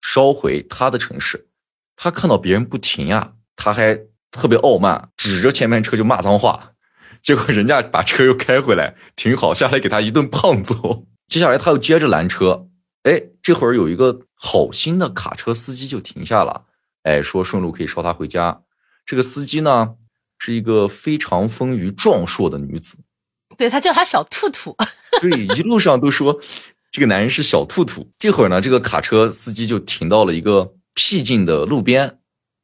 [0.00, 1.48] 捎回他的城市。
[1.94, 3.94] 他看到别人不停呀，他还
[4.30, 6.72] 特别傲慢，指着前面车就骂脏话。
[7.20, 11.06] 结果人家把车又开回来，停好下来给他一顿胖揍。
[11.30, 12.66] 接下来他又接着拦车，
[13.04, 16.64] 哎，这会儿有一个好心的卡车司机就停下了，
[17.04, 18.62] 哎，说顺路可以捎他回家。
[19.06, 19.94] 这个司机呢
[20.38, 22.98] 是一个非常丰腴壮硕的女子。
[23.56, 24.76] 对他叫他小兔兔，
[25.22, 26.36] 对，一路上都说
[26.90, 28.10] 这个男人是小兔兔。
[28.18, 32.18] 这会儿呢，这个卡车司机就停到了一个僻静的路边，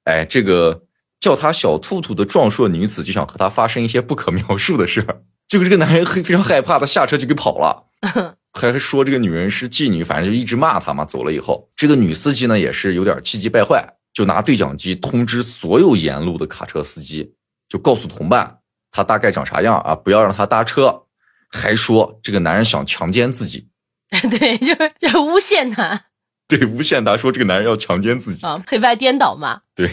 [0.05, 0.83] 哎，这个
[1.21, 5.23] 叫他小兔兔的壮硕女子就想和他发生一些不可描述的事儿。
[5.47, 7.87] 结果这个男人非非常害怕，他下车就给跑了，
[8.57, 11.05] 还说这个女人是妓女，反正就一直骂他嘛。
[11.05, 17.35] 走了以后，这个女司机呢也是有点气急败坏，就拿对讲机通知所有沿路的卡车司机，
[17.69, 18.59] 就告诉同伴。
[18.91, 19.95] 他大概长啥样啊？
[19.95, 21.03] 不要让他搭车，
[21.51, 23.69] 还说这个男人想强奸自己，
[24.09, 26.07] 对，就是就诬陷他，
[26.49, 29.61] 对，诬陷他说这个男人要强奸自己啊，黑白颠倒嘛。
[29.75, 29.89] 对，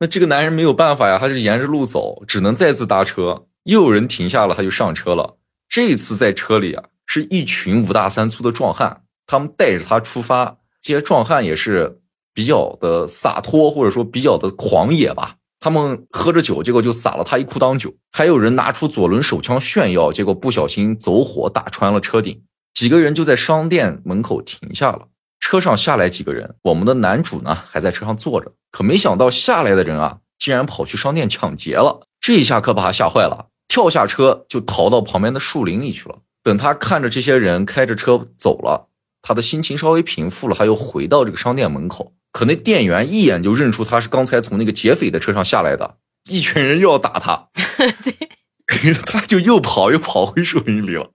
[0.00, 3.46] 那这个男人没有办法呀，他就沿着路走，只能再次搭车。
[3.64, 5.38] 又有人停下了，他就上车了。
[5.68, 10.56] 这次在车里啊，是一群五大三粗的壮汉，他们带着他出发。
[10.80, 12.00] 这些壮汉也是
[12.32, 15.36] 比较的洒脱，或者说比较的狂野吧。
[15.60, 17.92] 他们喝着酒，结果就洒了他一裤裆酒。
[18.12, 22.42] 还有人拿出左轮手枪炫耀，结果不小心走火打穿了车顶。
[22.72, 26.54] 几个人就在商店门口停下了，车上下来几个人。
[26.62, 32.06] 我们的男主呢还在车上坐着，可没想到下来的人啊，竟然跑去商店抢劫了。
[32.18, 36.20] 这一下可把他吓坏了，跳下车就逃到旁边的树林里去了。
[36.42, 38.88] 等他看着这些人开着车走了，
[39.22, 42.14] 他的心情稍微平复了，他又回到这个商店门口。
[42.32, 45.96] 可那店员一眼就认出他是刚才从那个劫匪的车上下来的，
[46.28, 47.48] 一群人又要打他，
[49.06, 51.10] 他就又跑又跑回树林里了。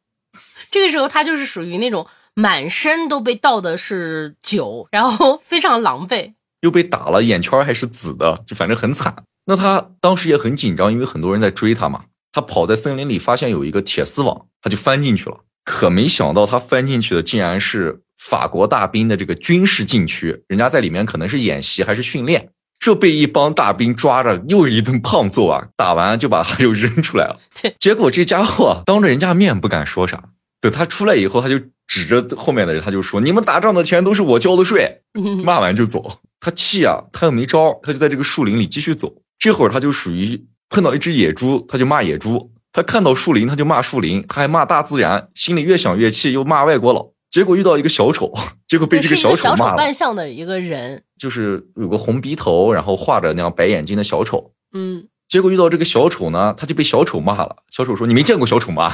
[0.69, 9.23] 这个时候他就是属于那种满身都被倒的是酒，然后非常狼狈，又被打了，眼圈还是紫的，就反正很惨。
[9.45, 12.03] 那他当时也很紧张，因为很多人在追他嘛。
[12.37, 15.37] 他跑在森林里，发现有一个铁丝网，他就翻进去了。
[15.65, 18.01] 可没想到他翻进去的竟然是。
[18.19, 25.67] 法国大兵的这个军事禁区，人家在里面可能是演习还是训练，这被一帮大兵抓着，又是一顿胖揍啊！
[25.77, 27.39] 打完就把他又扔出来了。
[27.79, 35.03] 结果这家伙啊，当着人家面不敢说啥，等他出来以后，他就指着后面的人，他就说：“你们打仗的钱都是我交的税。”
[35.45, 39.13] 骂完就走，他气啊，他又没招，他就在这个树林里继续走。
[39.37, 47.11] 这会儿他就属于碰到一只野猪，他就骂野猪；他看到树林，他就骂树林，他还骂大自然，心里越想越气，又骂外国佬。
[47.29, 48.33] 结果遇到一个小丑，
[48.67, 49.77] 结果被这个小丑骂了。
[49.77, 54.53] 扮相的一个人，就是有个红鼻头，然后画着那样白眼睛的小丑。
[54.73, 57.57] 嗯，结果遇到这个小丑呢，他就被小丑骂了。
[57.69, 58.93] 小丑说：“你没见过小丑吗？”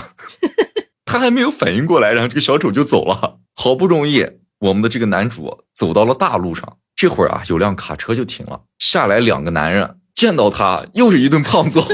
[1.06, 3.38] 他还没有反应过来，然后这个小丑就走了。
[3.56, 4.28] 好不容易，
[4.60, 11.86] 我们的这个男主走到了大路上，这会儿啊，有辆卡车就停了，下来两个男人，见到他又是一顿胖揍，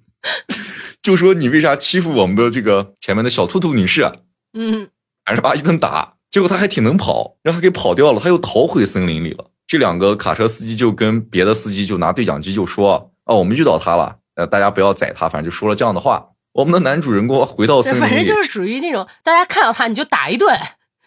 [1.00, 4.12] 就说：“你为啥欺负我们的这个前面的小兔兔女士？”
[4.52, 4.90] 嗯。
[5.24, 9.46] 还是把一顿打，结果他还挺能跑，让他给跑掉了，他又逃回森林里了。
[9.66, 16.28] 这两个卡车司机就跟别的司机就拿对讲机就说：“哦，我们遇到他了，呃，大家不要宰他。”反正就说了这样的话。
[16.52, 20.54] 我们的男主人公回到森林里，反正就是属于那种大家看到他你就打一顿，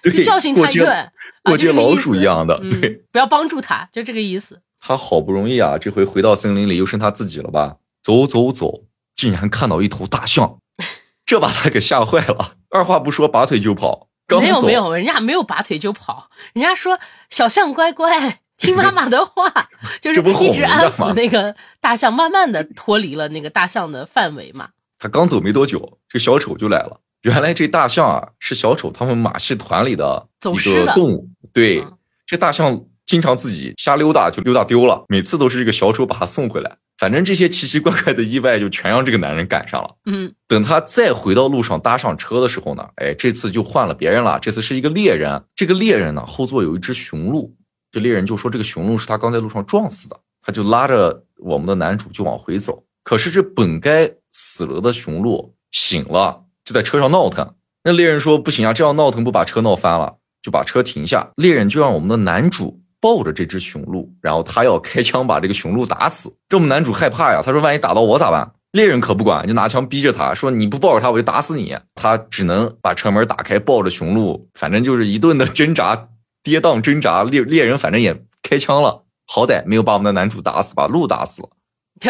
[0.01, 1.11] 就，教训他一顿，
[1.43, 4.59] 过街老鼠一样的，对，不要帮助他，就这个意思。
[4.87, 7.75] 他好不容易啊，这回回到森林里，又剩他自己了吧？
[8.01, 10.59] 走走走，竟然看到一头大象，
[11.25, 14.07] 这把他给吓坏了，二话不说拔腿就跑。
[14.39, 16.97] 没有没有，人家没有拔腿就跑，人家说
[17.29, 19.51] 小象乖乖听妈妈的话，
[19.99, 24.69] 就是一直安抚那个大象，慢慢的脱离了那个大象的范围嘛。
[24.97, 27.01] 他刚走没多久，这小丑就来了。
[27.23, 31.85] 原来这大象啊是小丑他们马戏团里的一个动物，对，
[32.25, 36.77] 这大象经常自己瞎溜达就溜达丢了，每次都是这个小丑把他送回来。
[36.97, 39.95] 反正这些奇奇怪怪的意外就全让这个男人赶上了。
[40.05, 44.37] 嗯，等他再回到路上搭上车的时候呢，哎，这次就换了别人了。
[44.39, 47.55] 这次是一个猎人，这个猎人呢后座有一只雄鹿，
[47.91, 52.83] 这猎人就说这个雄鹿是他刚在路上撞死的，他就拉着我们的男主就往回走。
[53.03, 57.53] 可是这本该死了的雄鹿醒了，就在车上闹腾。
[57.83, 61.31] 那猎人说不行啊，这样闹腾不把车闹翻了，就把车停下。
[61.35, 66.35] 猎人就让我们的男主抱着这只雄鹿，然后他要开枪把这个雄鹿打死。
[66.49, 68.51] 这我们男主害怕呀，他说万一打到我咋办？
[68.71, 71.75] 猎人可不管，就拿枪逼着他说你不抱着他我就打死你。
[71.95, 76.09] 他只能把车门打开，抱着雄鹿，反正就是一顿的挣扎、
[76.43, 77.23] 跌宕挣扎。
[77.23, 81.49] 猎猎人反正也开枪了，好歹没有把我们的男主打死，把鹿打死了。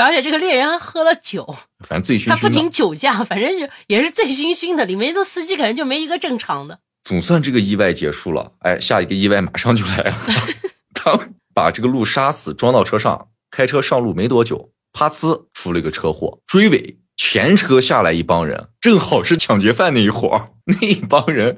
[0.02, 1.56] 而且这个猎人还喝了酒，
[1.88, 2.30] 反正醉醺醺。
[2.30, 4.84] 他不仅酒驾，反正就也是醉醺醺的。
[4.86, 6.80] 里面的司机感觉就没一个正常的。
[7.06, 10.16] 总算这个意外结束了，哎，下一个意外马上就来了。
[11.08, 21.58] 他把这个鹿杀死，装到车上，开车上路没多久，啪呲出了一个车祸，追尾，前车下来一帮人，正好是抢劫犯那一伙那一帮人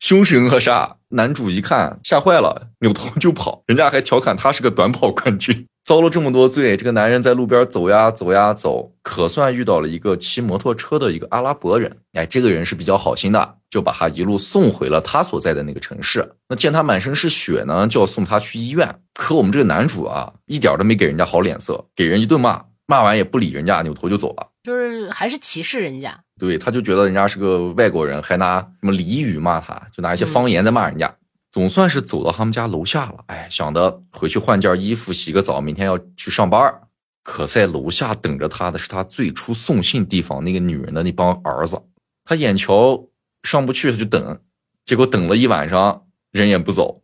[0.00, 5.66] 凶神恶煞，男主一看吓坏了，扭头就跑，人家还调侃他是个短跑冠军。
[5.84, 11.98] 遭了这么多罪，这个男人在路边走呀走呀走，可算遇到了一个骑摩托车的一个阿拉伯人。
[12.12, 16.28] 哎，这个人是比较好心的，就把他一路送回了他所在的那个城市。
[16.48, 19.00] 那见他满身是血呢，就要送他去医院。
[19.14, 24.46] 可我们这个男主啊，一点都没给人家好脸色，给人一顿骂，骂完也不理人家，扭头就走了。
[24.62, 26.18] 就是还是歧视人家。
[26.38, 31.14] 对，他就觉得人家是个外国人，还拿什么俚语骂他，就拿一些方言在骂人家。
[31.52, 36.80] 总算是走到他们家楼下了，哎，想着回去换件衣服，洗个澡，明天要去上班。
[37.22, 41.80] 可在楼下等着他的是他最初送信地方那个女人的那帮儿子。
[42.24, 43.04] 他眼瞧
[43.42, 44.40] 上不去，他就等，
[44.84, 47.02] 结果等了一晚上，人也不走。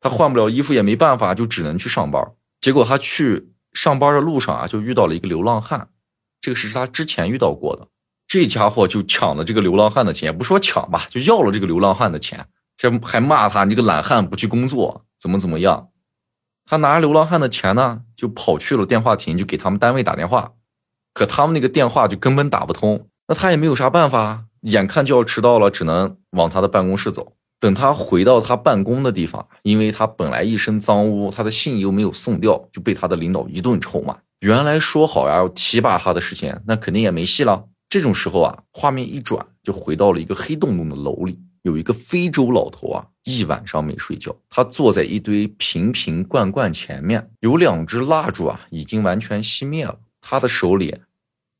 [0.00, 2.32] 他换不了衣服也没办法，就只能去上班。
[2.60, 5.88] 结果他去上班的路上啊，就遇到了一个流浪汉，
[6.40, 7.88] 这个是他之前遇到过的。
[8.26, 12.46] 这家伙就抢了这个流浪汉的钱，也不说抢吧，就要了这个流浪汉的钱。
[12.76, 15.88] 这还骂他，你个懒汉不去工作，怎么怎么样？
[16.64, 20.52] 他拿流浪汉的钱呢，就跑去了电话亭，就给他们单位打电话。
[21.14, 27.32] 可他们那个电话就根本打不通，那他也没有啥办法，眼看就要迟到了，只能往他的办公室走。
[27.58, 34.16] 等他回到他办公的地方，因为他本来一身脏污，他的信又没有送掉，就被他的领导一顿臭骂。
[34.40, 37.64] 原来说好呀要提拔他的事情，那肯定也没戏了。
[37.88, 41.38] 这种时候啊，画面一转，就回到了一个黑洞洞的楼里。
[41.62, 44.34] 有一个非洲老头啊，一晚上没睡觉。
[44.48, 49.98] 他坐在一堆瓶瓶罐罐前面，有两支蜡烛啊，已经完全熄灭了。
[50.20, 50.94] 他的手里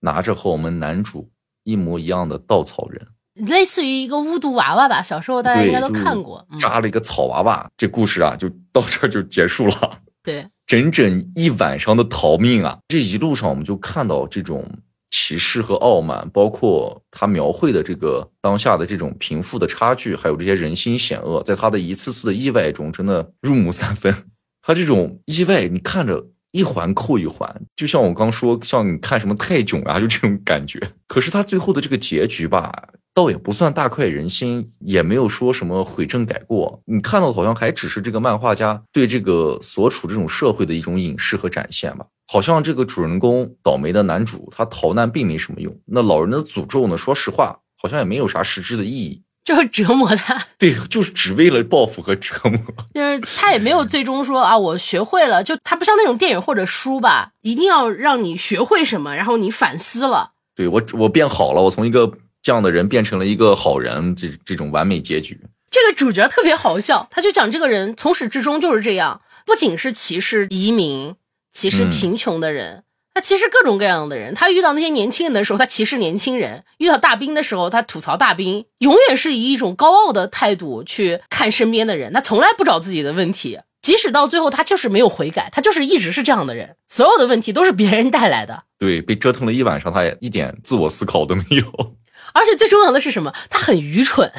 [0.01, 1.29] 拿着和我们男主
[1.67, 3.07] 一模一样的稻草人，
[3.47, 5.03] 类似于一个巫毒娃娃吧。
[5.03, 7.69] 小时候大家应该都看过，扎了一个草娃娃。
[7.77, 9.99] 这故事啊，就到这就结束了。
[10.23, 12.79] 对， 整整一晚上的逃命啊！
[12.89, 14.65] 这一路上我们就看到这种。
[15.09, 24.13] 歧视和傲慢，包括他描绘的这个当下的这种贫富的差距，还有这些人心险恶，在他的一次次的意外中，真的入木三分。
[24.63, 26.27] 他这种意外，你看着
[26.57, 30.81] 一环扣一环，就像我刚说，像你看什么泰囧啊，就这种感觉。
[31.07, 36.81] 可是他最后的这个结局吧，倒也不算大快人心，也没有说什么悔正改过。
[36.87, 42.07] 你看到的好像还只是这个漫画家对这个所处这种社会的一种隐示和展现吧。
[42.27, 45.79] 好像这个主人公倒霉的男主，他逃难并没什么用。
[45.85, 46.97] 那老人的诅咒呢？
[46.97, 50.39] 说实话，好像也没有啥实质的意义，就是折磨他。
[50.59, 52.61] 对，就是只为了报复和折磨。
[52.93, 55.43] 就是他也没有最终说啊，我学会了。
[55.43, 60.33] 就他不像那种电影或者书吧，一定要让你学会什么，然后你反思了。
[60.55, 65.41] 对我，我变好了，我从一个这样的人变成了一个好人，这这种完美结局。
[65.71, 71.15] 这个主角特别好笑，他就讲这个人从始至终就是这样，不仅是歧视移民。
[71.53, 72.83] 歧视贫穷的人，
[73.17, 74.35] 他其实各种各样的人。
[74.35, 78.67] 他遇到那些年轻人的时候，他歧视年轻人；遇到大兵的时候，他吐槽大兵。
[78.81, 83.59] 永远是以一种高傲的态度去看身边的人，他从来不找自己的问题。
[83.81, 86.77] 即使到最后，他就是没有悔改，他就是一直是这样的人。
[86.91, 88.65] 所有的问题都是别人带来的。
[88.79, 91.97] 对，被折腾了一晚上，他也一点自我思考都没有。
[92.35, 93.33] 而且最重要的是什么？
[93.49, 94.31] 他很愚蠢。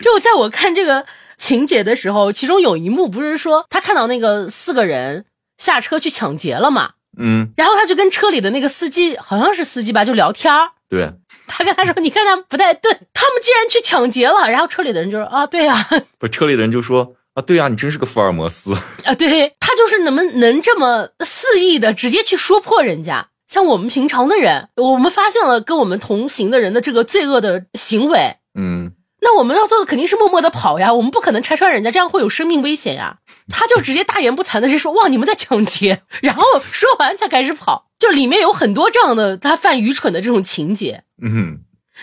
[0.00, 1.04] 就在我看这个
[1.36, 5.24] 情节的时候，其中有一幕不是说他看到那个四个人。
[5.58, 6.90] 下车去抢劫了嘛？
[7.18, 10.70] 嗯，然后他就跟车里的那个司机，好像是司机吧，就聊天儿。
[10.88, 11.10] 对，
[11.48, 15.76] 他跟他说：“你看他们不太对，他们竟然去抢劫了。”然后车里的人就说：“啊，对呀。
[16.18, 18.72] ”不，车里的人就说：“啊，对呀，你真是个福尔摩斯
[19.04, 28.92] 啊！”对他就是能能这么肆意的直接去说破人家，像我们平常的人，我们发现了跟我们同行的人的这个罪恶的行为，嗯。
[29.26, 33.18] 那我们要做的肯定是默默的跑呀，我们不可能拆穿人家，这样会有生命危险呀。
[33.48, 41.02] 他就直接大言不惭的直接说：“哇，你们在抢劫！”然后说完才开始跑，就里面有很多这样的他犯愚蠢的这种情节。
[41.20, 41.58] 嗯，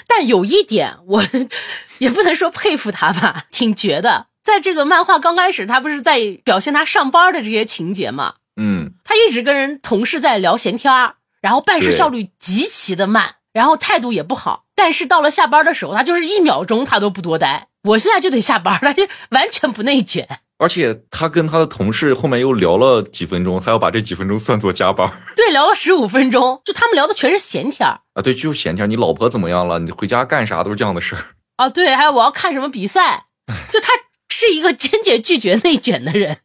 [0.06, 1.24] 但有一点我
[2.00, 4.28] 也不能说佩服他吧，挺绝的。
[4.44, 8.36] 在这个漫画刚开始，他不是在表现他上班的这些情节嘛？
[8.58, 13.36] 嗯，他一直跟人同事在聊闲天儿，然后办事效率极其的慢。
[13.54, 20.28] 然后态度也不好，但是到了下班的时候，他就是一秒钟他都不多待，我现在就得下班，了就完全不内卷。
[20.58, 25.12] 而且他跟他的同事后面又聊了几分钟，他要把这几分钟算作加班。
[25.36, 28.22] 对，聊了十五分钟，就他们聊的全是闲天儿啊。
[28.22, 29.80] 对，就是闲天你老婆怎么样了？
[29.80, 30.64] 你回家干啥？
[30.64, 31.24] 都是这样的事儿
[31.58, 31.70] 啊。
[31.70, 33.26] 对，还有我要看什么比赛？
[33.70, 33.92] 就他
[34.30, 36.38] 是一个坚决拒绝内卷的人。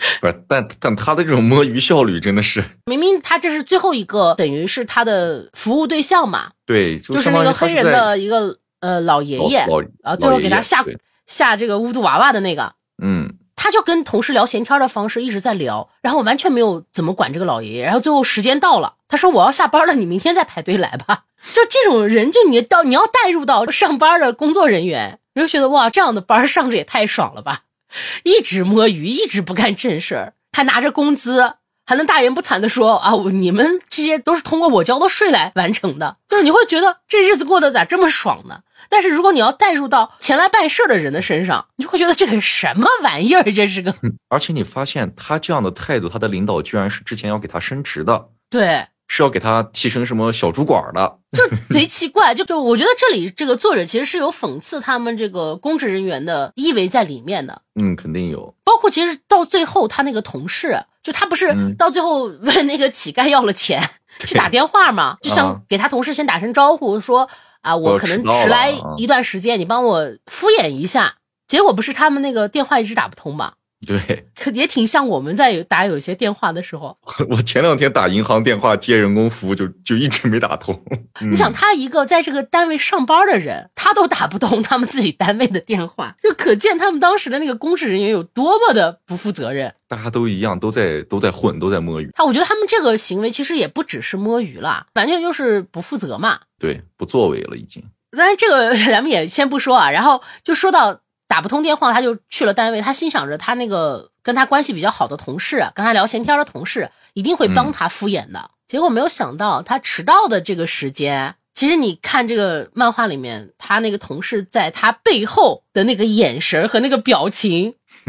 [0.20, 6.50] 不是，但但他的这种摸鱼效率真的是， 明明他这是最后一个，等于是他的服务对象嘛。
[6.66, 9.58] 对，就是那个黑人的一个呃老爷爷，
[10.02, 10.84] 啊最后给他下
[11.26, 12.72] 下这个巫毒娃娃的那个。
[13.02, 17.84] 嗯，他就跟同事聊闲天的方式一直在聊，然后完全没有怎么管这个老爷爷。
[17.84, 21.24] 然后最后时间到了，他说我要下班了，你明天再排队来吧。
[21.54, 27.62] 就这种人，就你到你要带入到上班的工作人员，你就觉得哇，这样的班上着也太爽了吧！
[28.24, 31.54] 一直摸鱼，一直不干正事儿，还拿着工资，
[31.86, 36.16] 还能大言不惭的说啊，你们这些都是通过我交的税来完成的。
[36.28, 38.60] 就是你会觉得这日子过得咋这么爽呢？
[38.90, 43.42] 但是如果你要带入到前来办事的人的身上，你就会觉得这个什么玩意儿？
[43.52, 43.94] 这是个。
[44.28, 51.42] 而且你发现他这样的态度，他的领导居然是之前要给他升职的，对，是要给他提成什么小主管的，就
[51.74, 52.34] 贼奇怪。
[52.34, 57.62] 就就我觉得这里这个作者其实是有讽刺他们这个公职人员的意味在里面的。
[57.80, 58.54] 嗯，肯定有。
[58.62, 63.82] 包括其实到最后，他那个同事，就他不是到最后问那个乞丐要了钱，
[64.20, 67.28] 去打电话嘛，就想给他同事先打声招呼说。
[67.60, 71.16] 啊，我可能迟来一段时间，你帮我敷衍一下。
[71.48, 73.54] 结果不是他们那个电话一直打不通吗？
[73.86, 76.96] 对，可也挺像我们在打有些电话的时候。
[77.30, 80.78] 我前两天打银行电话接人工服务，就就一直没打通。
[81.20, 89.72] 你想，他一个在这个单位上班的人，他都打不通他们自己单位的电话，就可见他们当时的那个公职人员有多么的不负责任。
[89.86, 92.10] 大家都一样，都在都在混，都在摸鱼。
[92.14, 96.40] 他，我觉得他们这个行为其实也不只是摸鱼了，完全就是不负责嘛。
[96.58, 97.82] 对，不作为了已经。
[98.10, 99.90] 但是，这个 咱们也先不说啊。
[99.90, 102.80] 然后就说到打不通电话，他就去了单位。
[102.80, 108.50] 他心想着，他那个跟他关系比较好的同事，跟他聊闲天的同事，一定会帮他敷衍的。
[108.66, 117.74] 结果没有想到，他迟到的这个时间，其实你看这个漫画里面，他那个同事在他背后的那个眼神和那个表情，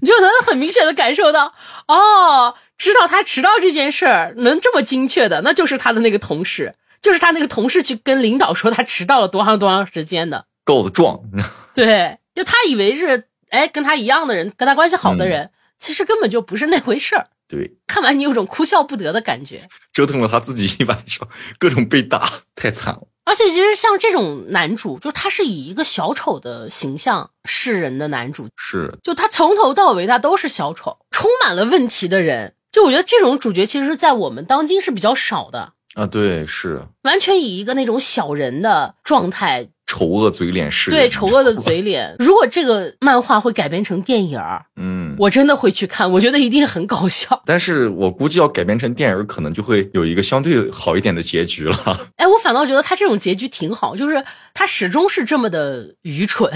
[0.00, 1.54] 你就能很明显的感受到，
[1.88, 6.74] 哦，知道他迟到这件事儿能这么精确的，那就是他的那个同事。
[7.02, 11.18] 就是他那个同事去跟领导说他迟到了多长多长时间的，告的状。
[11.74, 17.26] 对，就他以为是哎跟他一样的人，跟他关系好的人，其实根本就不是那回事儿。
[17.46, 21.28] 对，看完你有种哭笑不得的感觉，折腾了他自己一晚上，
[21.58, 23.02] 各种被打，太惨了。
[23.24, 32.54] 而且其实像这种男主，就他是以一个小丑的形象示人的男主，是，就他从头到尾他都是小丑，充满了问题的人。
[32.72, 35.74] 就我觉得这种主角其实，在我们当今是比较少的。
[35.94, 42.14] 啊，对，是完全以一个那种小人的状态，丑恶嘴脸是对丑恶的嘴脸。
[42.20, 47.42] 如果这个漫画会改编成电影儿，嗯，我真的会去看，我觉得一定很搞笑。
[47.44, 51.76] 但是我估计要改编成电影，可能就会有一个相对好一点的结局了。
[52.18, 54.24] 哎，我反倒觉得他这种结局挺好，就是
[54.54, 56.48] 他始终是这么的愚蠢，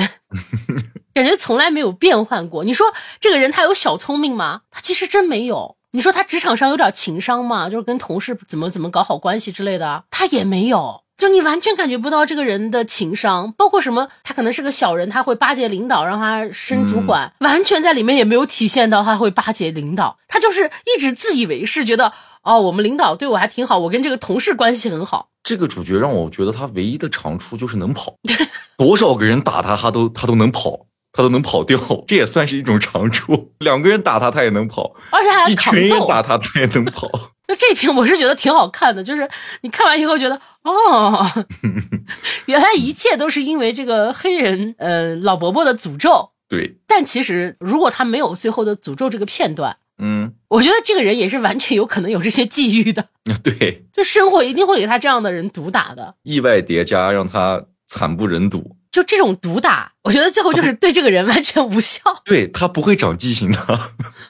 [1.12, 2.62] 感觉从来没有变换过。
[2.62, 2.86] 你说
[3.18, 4.60] 这个人他有小聪明吗？
[4.70, 5.74] 他其实真没有。
[5.90, 7.68] 你说他职场上有点情商吗？
[7.68, 11.02] 就是跟同事怎么怎么搞好关系之类的，他也没有。
[11.24, 20.18] 就你完全感觉不到这个人的情商，包括什么，他可能是个小人，他会巴结领导，让他升主管，完全在里面也没有体现到他会巴结领导。
[20.28, 22.12] 他就是一直自以为是，觉得
[22.42, 25.30] 哦，我们领导对我还挺好，我跟这个同事关系很好。
[25.42, 28.16] 这个主角让我觉得他唯一的长处就是能跑，
[28.76, 30.86] 多少个人打他，他都他都能跑。
[31.16, 33.52] 他都能跑掉，这也算是一种长处。
[33.60, 37.08] 两个人打他，他也能跑；而且还一群人打他，他也能跑。
[37.48, 39.28] 那这篇我是觉得挺好看的，就是
[39.62, 41.26] 你看完以后觉得，哦，
[42.46, 46.30] 原来一切都是因为这个黑人呃老伯伯的诅咒。
[46.48, 46.76] 对。
[46.86, 53.08] 但其实如果他没有最后的诅咒这个片段，嗯，我觉得这个人也是完全有可能有这些际遇的。
[53.44, 53.84] 对。
[53.92, 58.76] 就生活一定会给他这样的人毒打的，意外叠加让他惨不忍睹。
[58.94, 62.00] 就这种毒打，我觉得最后就是对这个人完全无效。
[62.24, 63.80] 对他不会长记性的，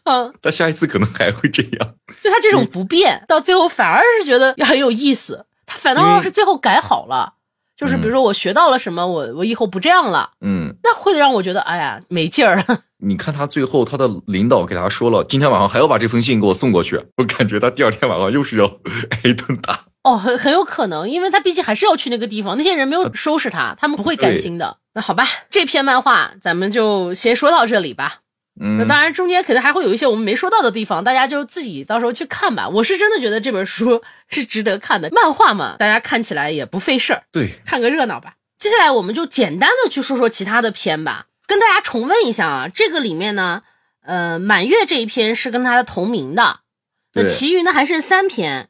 [0.04, 1.94] 嗯，他下一次可能还会这样。
[2.22, 5.44] 就他这种不变，到最后反而是觉得很有意思。
[5.66, 7.34] 他反倒要是最后改好了，
[7.76, 12.64] 就是比如说我学到了什么，我我以后不这样了，嗯，那会让我觉得哎呀没劲儿。
[13.04, 18.64] 你看他最后他的领导给他说了，今天晚上还要把这封信给我送过去，我感觉他第二天晚上又是要
[19.10, 19.78] 挨一顿打。
[20.04, 24.76] 哦，很很有可能，因为他毕竟还是要去那个地方，那些人没有收拾他，他们不会甘心的。
[24.92, 28.20] 那好吧，这篇漫画咱们就先说到这里吧。
[28.60, 32.68] 嗯，那当然中间可能还会有一些我们没说到的地方，大家就自己到时候去看吧。
[32.68, 38.34] 我是真的觉得这本书 是值得看的，漫画嘛，大家看起来也不费事儿，对，看个热闹吧。
[38.58, 42.68] 接下来我们就简单的去说说其他的篇吧，跟大家重温一下啊。
[42.72, 43.62] 这个里面呢，
[44.04, 46.60] 呃，满月这一篇是跟它的同名的，
[47.14, 48.68] 那其余呢还剩三篇，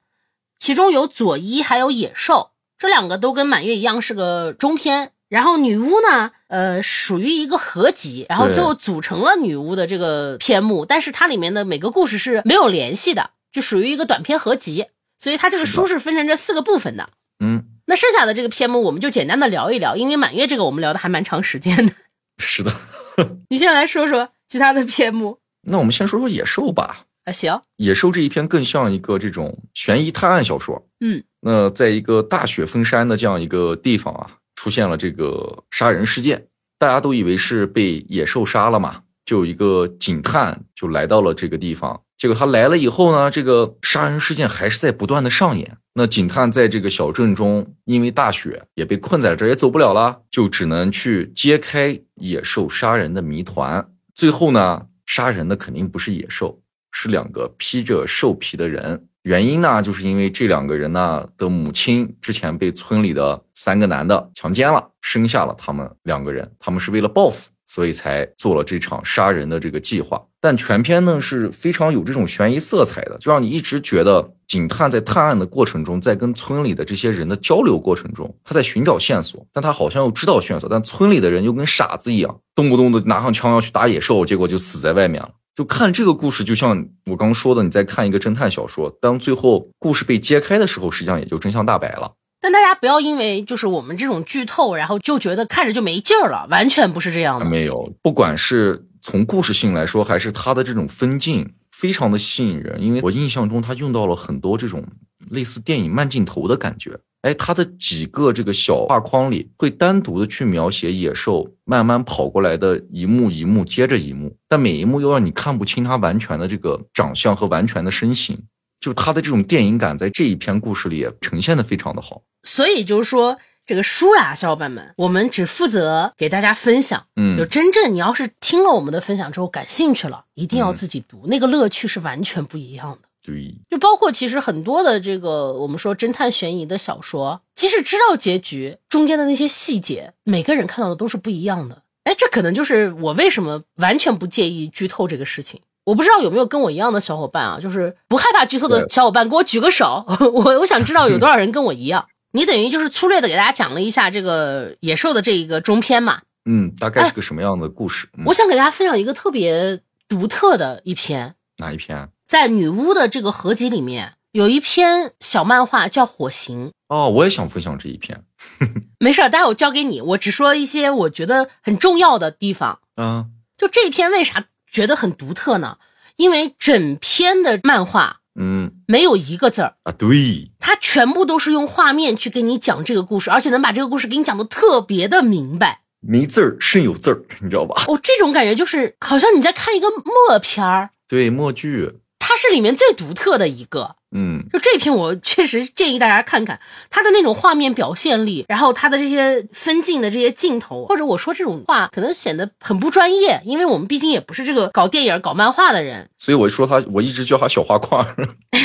[0.65, 5.13] 其中有佐伊还有野兽，这两个都跟满月一样是个中篇。
[5.29, 14.87] 然后女巫呢，呃，属于一个合集，然后对最后组成了女巫的这个篇目，但是它里面的每个故事是没有联系的，就属于一个短篇合集，
[15.19, 17.11] 所以它这个书是分成这四个部分的。
[17.45, 21.93] 嗯，那剩下的这个篇目我们就简单的聊一聊，因为满月这个我们聊的还蛮长时间的。
[22.41, 22.75] 是的。
[23.51, 27.04] 你先来说说其他的篇目那我们先说说野兽吧。
[27.25, 30.87] 啊，行，野兽这一篇更像一个这种悬疑探案小说。
[31.01, 36.47] 嗯，那在一个大雪封山的这样一个地方啊，出现了这个杀人事件，
[36.79, 42.01] 大家都以为是被野兽杀了嘛，就有一个警探就来到了这个地方。
[42.19, 45.79] 结果他来了以后呢，这个杀人事件还是在不断的上演。
[45.95, 53.91] 那警探在这个小镇中，因为大雪也被困在这儿，也走不了了，就只能去揭开野兽杀人的谜团。
[54.15, 56.61] 最后呢，杀人的肯定不是野兽，
[56.95, 59.07] 是两个披着兽皮的人。
[59.25, 70.23] 原因呢，就是因为这两个人呢的母亲之前被村里的三个男的强奸了，生下了他们两个人，他们是为了报复，所以才做了这场杀人的这个计划。
[70.43, 85.31] 但全篇呢是非常有这种悬疑色彩的，就让你一直觉得警探在探案的过程中，在跟村里的这些人的交流过程中，他在寻找线索，但他好像又知道线索，但村里的人又跟傻子一样，动不动的拿上枪要去打野兽，结果就死在外面了。
[85.55, 92.13] 就看这个故事，就像我刚说的，你在看一个侦探小说，当最后故事被揭开的时候，实际上也就真相大白了。
[92.41, 97.47] 但大家不要因为就是我们这种剧透，然后就觉得看着就没劲儿了，完全不是这样的。
[97.47, 102.83] 没有，不管是从故事性来说，还是它的这种分镜，非常的吸引人。
[102.83, 104.85] 因为我印象中，它用到了很多这种
[105.31, 106.99] 类似电影慢镜头的感觉。
[107.25, 118.39] 哎，他的几个这个小画框里，会单独的去描写野兽慢慢跑过来的一幕一幕接着一幕，但每一幕又让你看不清它完全的这个长相和完全的身形。
[118.79, 122.21] 就它的这种电影感，在这一篇故事里也呈现的非常的好。
[122.43, 127.07] 所以就是说，这个书呀，小伙伴们，我们只负责给大家分享。
[127.17, 133.09] 嗯就真正你要是听了我们的分享之后感兴趣了，一定要嗯自己读，那个乐趣是完全不一样的。
[133.27, 141.83] 对，就包括其实很多的这个我们说侦探悬疑的小说，即使知道结局，中间的那些细节，每个人看到的都是不一样的。
[142.05, 145.59] 哎，这可能就是我为什么完全不介意剧透这个事情。
[145.85, 150.05] 我不知道有没有跟我一样的小伙伴啊，就是不害怕剧透的小伙伴，给我举个手。
[150.33, 152.07] 我我想知道有多少人跟我一样。
[152.33, 156.21] 你等于就是粗略的给大家讲了一下这个野兽的这一个中篇嘛。
[156.45, 158.07] 嗯，大概是个什么样的故事？
[158.19, 162.09] 嗯我想给大家分享一个特别独特的一篇，哪一篇？
[162.35, 166.67] 在女巫的这个合集里面，有一篇小漫画叫《火刑》。
[166.89, 168.25] 哦，我也想分享这一篇。
[168.99, 170.01] 没事儿，待会儿我交给你。
[170.01, 172.81] 我只说一些我觉得很重要的地方。
[172.97, 175.79] 嗯就这篇为啥觉得很独特呢？
[176.17, 185.83] 因为整篇的漫画嗯没有一个字儿，啊，对，它全部都是用画面去给你讲这个故事，而且能把这个故事给你讲的特别的明白。
[186.01, 187.81] 没字儿胜有字儿，你知道吧？
[187.87, 192.01] 哦，这种感觉就是好像你在看一个默片儿，对，默剧，
[192.35, 193.95] 它是里面最独特的一个。
[194.17, 196.59] 嗯就这篇，我确实建议大家看看
[196.91, 208.05] 它的那种画面表现力，然后它的这些分镜的这些镜头，或者我说这种话可能显得很不专业，因为我们毕竟也不是这个搞电影、搞漫画的人，所以我说他，我一直叫他小画框。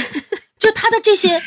[0.57, 1.39] 就他的这些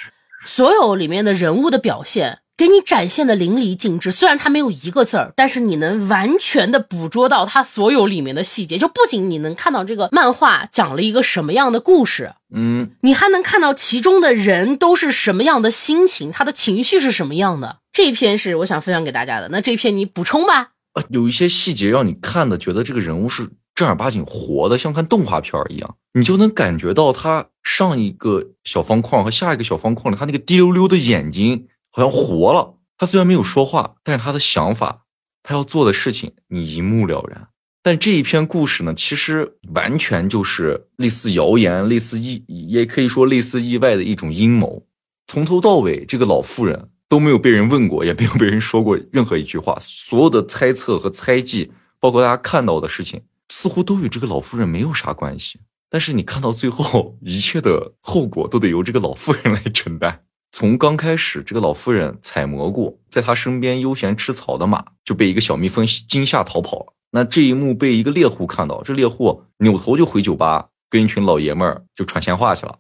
[0.45, 2.39] 所有里面的人物的表现。
[2.57, 8.79] 给你展现的淋漓尽致，虽然它没有一个字儿，但是你能完全的捕捉到它所有里面的细节。
[8.79, 17.79] 就不仅你能看到这个漫画讲了一个什么样的故事，嗯，你还能看到其中的人都是什么样的心情，他的情绪是什么样的。
[17.93, 20.71] 这一篇是我想分享给大家的，那这一篇你补充吧。
[20.93, 32.75] 啊有一些细节让你看的觉得这个人物是正儿八经活的，像看动画片儿一样，你就能感觉到他上一个小方框和下一个小方框里，他那个滴溜溜的眼睛好像活了。
[32.99, 35.05] 他虽然没有说话，但是他的想法，
[35.43, 37.49] 他要做的事情，你一目了然。
[37.85, 44.87] 但这一篇故事呢，其实完全就是类似谣言、类似意，也可以说类似意外的一种阴谋。
[45.27, 49.77] 从头到尾，这个老妇人都没有被人问过，也没有被人说过任何一句话。
[49.81, 55.59] 所有的猜测和猜忌，包括大家看到的事情，似乎都与这个老妇人没有啥关系。
[55.91, 60.25] 但是你看到最后，一切的后果都得由这个老妇人来承担。
[60.53, 66.93] 从刚开始，这个老妇人采蘑菇，在她身边悠闲吃草的马就被一个小蜜蜂惊吓逃跑了。
[67.11, 72.79] 那这一幕被一个猎户看到，这猎户扭头就回酒吧，跟一群老爷们儿就传闲话去了。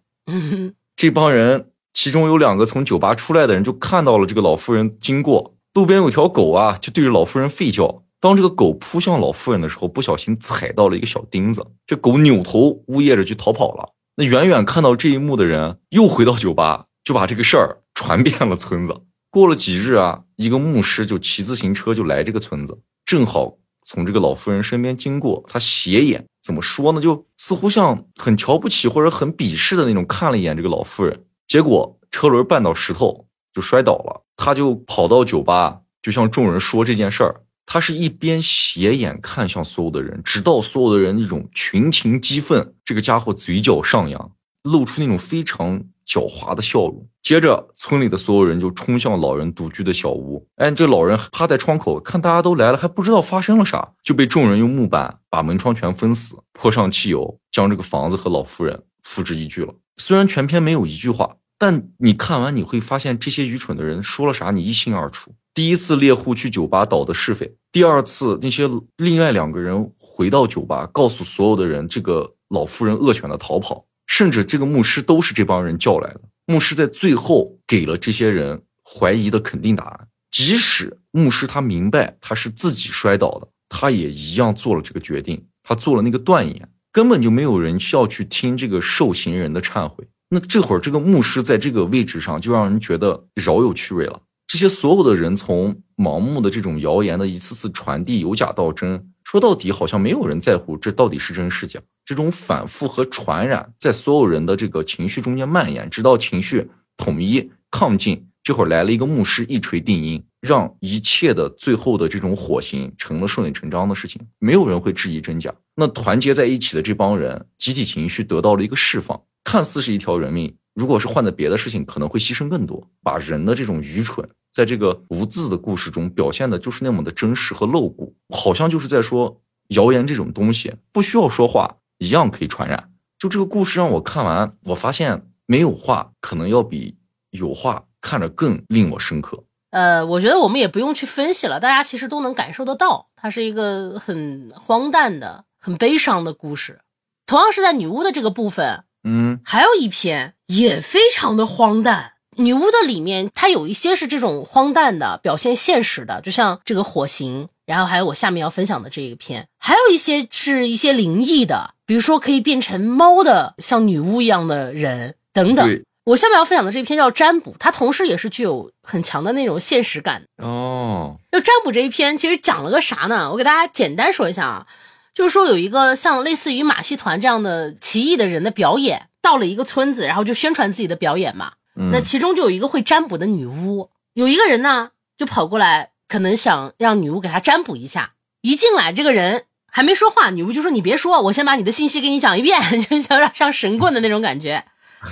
[0.94, 8.02] 这帮人其中有两个从酒吧出来的人就看到了这个老妇人经过，路边有条狗啊，就对着老妇人吠叫。
[8.20, 13.94] 当这个狗扑向老妇人的时候，不小心踩到了一个小钉子，这狗扭头呜咽着就逃跑了。
[14.16, 18.94] 那远远看到这一幕的人又回到酒吧，就把这个事儿传遍了村子。
[19.30, 27.00] 过了几日啊，一个牧师就骑自行车就来这个村子，正好从这个老妇人身边经过，他斜眼怎么说呢？
[27.00, 37.42] 就似乎像很瞧不起或者很鄙视的那种看了一眼这个老妇人，结果车轮绊到石头就摔倒了，他就跑到酒吧，就向众人说这件事儿。
[37.64, 44.32] 他是一边斜眼看向所有的人，直到所有的人那种群情激愤，这个家伙嘴角上扬，
[44.64, 47.06] 露出那种非常狡猾的笑容。
[47.22, 50.46] 接着，村里的所有人就冲向老人独居的小屋。
[50.56, 59.74] 哎，这老人趴在窗口，看大家都来了，还不知道发生了啥，就被众人用木板把门窗全封死，泼上汽油，将这个房子和老妇人付之一炬了。
[59.96, 65.32] 虽然全篇没有一句话，但你看完你会发现，这些愚蠢的人说了啥，你一清二楚。
[65.54, 73.84] 第一次猎户去酒吧倒的是非，第二次那些另外两个人回到酒吧，告诉所有的人这个老妇人恶犬的逃跑，
[74.14, 76.20] 甚至这个牧师都是这帮人叫来的。
[76.44, 90.06] 牧师在最后给了这些人怀疑的肯定答案，即使牧师他明白他是自己摔倒的，他也一样做了这个决定，他做了那个断言，根本就没有人需要去听这个受刑人的忏悔。
[90.28, 94.20] 那这会儿这个牧师在这个位置上，就让人觉得饶有趣味了。
[94.46, 101.80] 这些所有的人从盲目的这种谣言的一次次传递，由假到真，说到底好像没有人在乎这到底是真是假。
[102.04, 106.68] 这种反复和传染在所有人的这个情绪中间蔓延，直到情绪
[106.98, 115.50] 统一亢进，这会儿来了一个牧师一锤定音，让一切的最后的这种火刑成了顺理成章的事情，没有人会质疑真假。
[115.76, 122.88] 那团结在一起的这帮人，集体情绪得到了一个释放，看似是一条人命，如果是换在别的事情，可能会牺牲更多。
[123.02, 124.28] 把人的这种愚蠢。
[124.50, 132.90] 在这个无字的故事中，表现的就是那么的真实和露骨，好像就是在说谣言这种东西不需要说话一样可以传染。
[133.18, 136.96] 就这个故事让我看完，我发现没有话可能要比
[137.30, 139.42] 有话看着更令我深刻。
[139.70, 146.80] 呃，我觉得我们也不用去分析了，大家其实都能感受得到，它是一个很荒诞的、很悲伤的故事。
[147.24, 152.12] 同样是在女巫的这个部分，嗯，还有一篇也非常的荒诞。
[152.36, 165.82] 女巫的里面，它有一些是这种荒诞的表现现实的，就像这个火刑，然后还有我下面要分享的这一篇，还有一些是一些灵异的，比如说可以变成猫的像女巫一样的人等等。
[166.04, 170.24] 我下面要分享的这一篇叫占卜，它同时也是具有很强的那种现实感。
[170.38, 173.30] 哦，就占卜这一篇其实讲了个啥呢？
[173.30, 174.66] 我给大家简单说一下啊，
[175.14, 181.52] 就是说有一个像类似于马戏团这样的奇异的人的表演，到了一个村子，然后就宣传自己的表演嘛。
[181.90, 188.12] 那其中就有一个会占卜的女巫，有一个人呢就跑过来，可能想让女巫给他占卜一下。
[188.42, 192.60] 一进来，这个人还没说话，女巫就说：“你别说，我先把你的信息给你讲一遍，
[192.90, 194.64] 就像让上神棍的那种感觉。”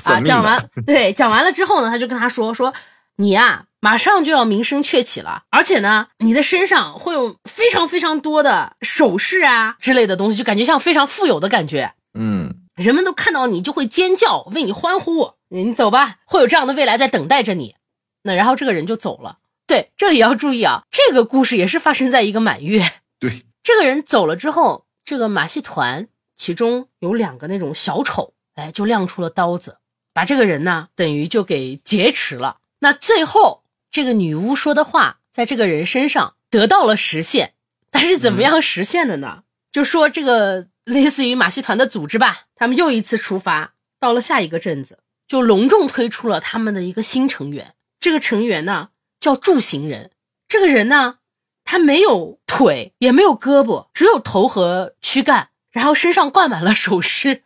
[0.04, 2.72] 啊，讲完， 对，讲完了之后呢，他就跟他说：“说
[3.20, 11.92] 你呀，马上就要名声鹊起了，而且呢，你的身上会有非常非常多的首饰啊之类的东西，就感觉像非常富有的感觉。
[12.18, 17.74] 嗯，人们都看到你就会尖叫，为你欢呼。”你走吧，会有这样的未来在等待着你。
[18.22, 19.38] 那然后这个人就走了。
[19.66, 22.88] 对，这里要注意啊，这个故事也是发生在一个满月。
[23.18, 29.78] 对，这个人走了之后，这个马戏团其中有两个那种小丑，哎，就亮出了刀子，
[30.14, 32.58] 把这个人呢等于就给劫持了。
[32.80, 37.54] 那最后这个女巫说的话，在这个人身上得到了实现。
[37.90, 39.44] 但是怎么样实现的呢？
[39.72, 44.98] 就说这个类似于马戏团的组织吧，他们又一次出发到了下一个镇子。
[45.26, 48.88] 就隆重推出了他们的一个新成员，这个成员呢
[49.20, 50.10] 叫柱形人。
[50.48, 51.18] 这个人呢，
[51.64, 57.44] 他没有腿，也没有胳膊，只有头和躯干，然后身上挂满了首饰。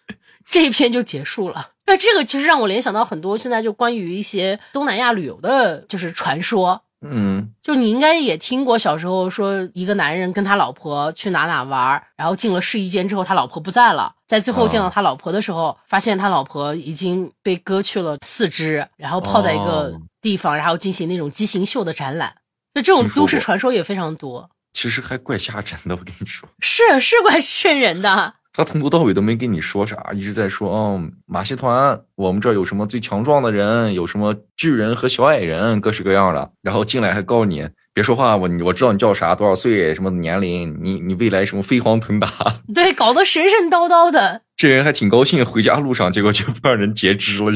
[0.48, 1.72] 这一篇就结束了。
[1.86, 6.82] 那这个其实让我联想到很多现在就关于一些东南亚旅游的，就是传说。
[7.02, 22.34] 嗯，就你应该也听过，小时候说一个男人跟他老婆去哪哪玩，然后进了试衣间之后，他老婆不在了，在最后见到他老婆的时候，发现他老婆已经被割去了四肢，然后泡在一个地方，然后进行那种畸形秀的展览。
[22.74, 28.34] 就这种都市传说也非常多，其实还怪吓人的，我跟你说，是是怪瘆人的。
[28.56, 36.50] 他从头到尾都没跟你说啥，一直在说，嗯，马戏团，我们这儿有什么最强壮的人，有什么巨人和小矮人，各式各样的。
[36.62, 42.28] 然后进来还告诉你别说话，我我知道你叫啥，多少岁，什么年龄，你你未来什么飞黄腾达。
[42.74, 44.40] 对，搞得神神叨叨的。
[44.56, 47.52] 这人还挺高兴，回家路上结果就让人截肢了。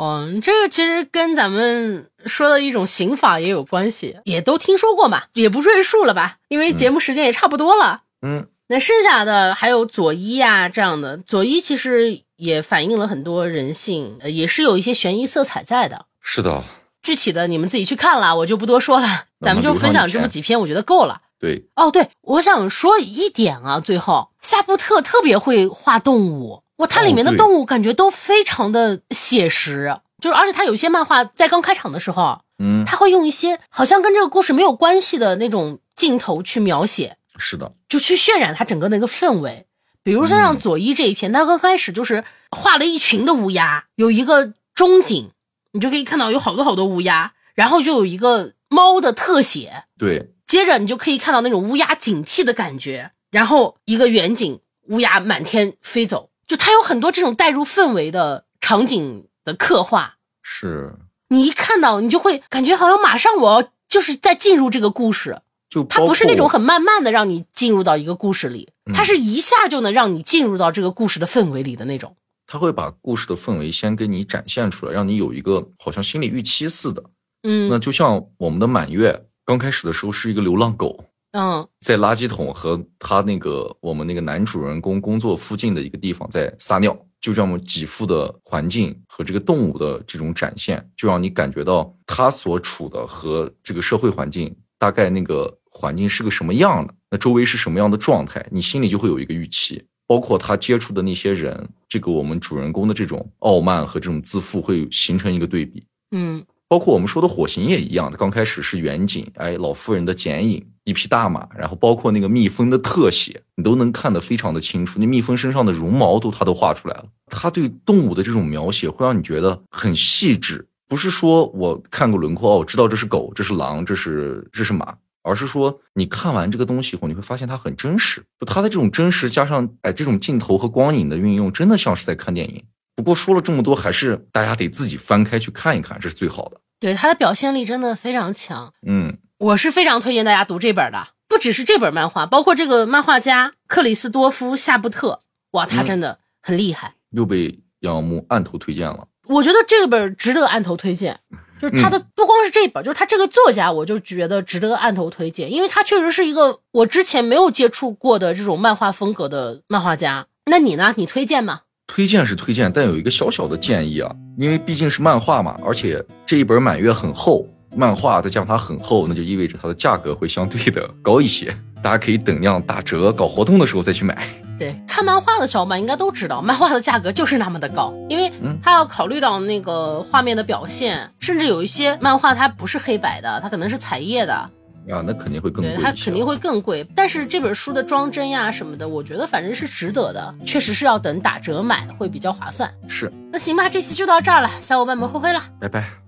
[0.00, 8.04] 嗯， 这个其实跟咱们说的一种刑法也有关系，也都听说过嘛，也不赘述了吧，因为节目时间也差不多了。
[8.22, 16.06] 嗯，那剩下的还有佐伊呀这样的，佐伊其实也反映了很多人性，呃也是有一些悬疑色彩在的。
[16.20, 16.62] 是的，
[17.02, 21.22] 具体的你们自己去看了，我就不多说了，咱们就分享这么几篇，我觉得够了。
[21.40, 39.66] 对，哦，对，我想说一点啊，最后夏布特特别会画动物，哇，它里面的动物感觉都非常的写实，就是而且它有些漫画在刚开场的时候，嗯，他会用一些好像跟这个故事没有关系的那种镜头去描写，是的，就去渲染它整个那个氛围。
[40.02, 40.58] 比如说像嗯。
[40.58, 45.30] 佐伊这一篇，他刚开始就是画了一群的乌鸦，有一个中景，
[45.72, 60.16] 你就可以看到有好多好多乌鸦，然后就有一个猫的特写，对，接着你就可以看到那种乌鸦警惕的感觉，然后一个远景，乌鸦满天飞走，就它有很多这种带入氛围的场景的刻画。
[60.42, 60.94] 是，
[61.28, 72.16] 你一看到，你就会感觉好像马上我要就是在进入这个故事，就它不是那种很慢慢的让你进入到一个故事里，嗯它是一下就能让你进入到这个故事的氛围里的那种。
[72.46, 77.02] 他会把故事的氛围先给你展现出来，让你有一个好像心理预期似的。
[77.42, 99.82] 嗯那嗯就像我们的满月刚开始的时候是一个流浪狗，嗯在垃圾桶和他那个我们那个男主人公工作附近的一个地方在撒尿，就这么几幅的环境和这个动物的这种展现，就让你感觉到他所处的和这个社会环境大概那个环境是个什么样的，那周围是什么样的状态，你心里就会有一个预期。
[100.06, 105.84] 包括他接触的那些人，这个我们主人公的这种傲慢和这种自负会形成一个对比。
[106.12, 114.98] 嗯包括我们说的火刑也一样的，刚开始是远景，哎，老妇人的剪影，一匹大马，然后包括那个蜜蜂的特写，你都能看得非常的清楚。
[114.98, 117.06] 那蜜蜂身上的绒毛都他都画出来了。
[117.26, 128.24] 他对动物的这种描写会让你觉得很细致，不是说我看过轮廓，哦，我知道这是狗，这是狼，这是这是马，而是说你看完这个东西以后，你会发现它很真实。
[128.40, 132.64] 就它的这种真实加上哎这种镜头和光影的运用，真的像是在看电影。
[132.96, 136.60] 不过说了这么多，还是大家得自己翻开去看一看，这是最好的。
[136.80, 141.08] 对，它的表现力真的非常强，嗯，我是非常推荐大家读这本的。
[141.28, 145.20] 不只是这本漫画，包括这个漫画家克里斯多夫·夏布特，
[145.50, 146.94] 哇，他嗯真的很厉害。
[147.10, 149.06] 又被杨木按头推荐了。
[149.28, 151.18] 我觉得这本值得按头推荐，
[151.60, 160.26] 就是他的不光是这本，就是他这个作家，我就觉得值得按头推荐，因为他确实是一个我之前没有接触过的这种漫画风格的漫画家。
[160.50, 160.94] 那你呢？
[160.96, 161.60] 你推荐吗？
[161.86, 171.54] 推荐是推荐，但有一个小小的建议啊，因为毕竟是漫画嘛，而且这一本满月很厚，漫画再加上它很厚，那就意味着它的价格会相对的高一些。
[171.82, 174.26] 大家可以等量打折、搞活动的时候再去买。
[174.58, 186.84] 对，看漫画的小伙伴应该都知道，漫画的价格就是那么的高，因为嗯它要考虑到那个画面的表现，甚至有一些漫画它不是黑白的，它可能是彩页的，啊，那肯定会更贵对，它肯定会更贵。
[186.94, 192.68] 但是这本书的装帧呀什么的，我觉得反正是值得的，确实是要等打折买会比较划算。
[192.88, 195.42] 是，那行吧，这期就到这儿了，小伙伴们挥挥了。
[195.60, 196.07] 拜拜。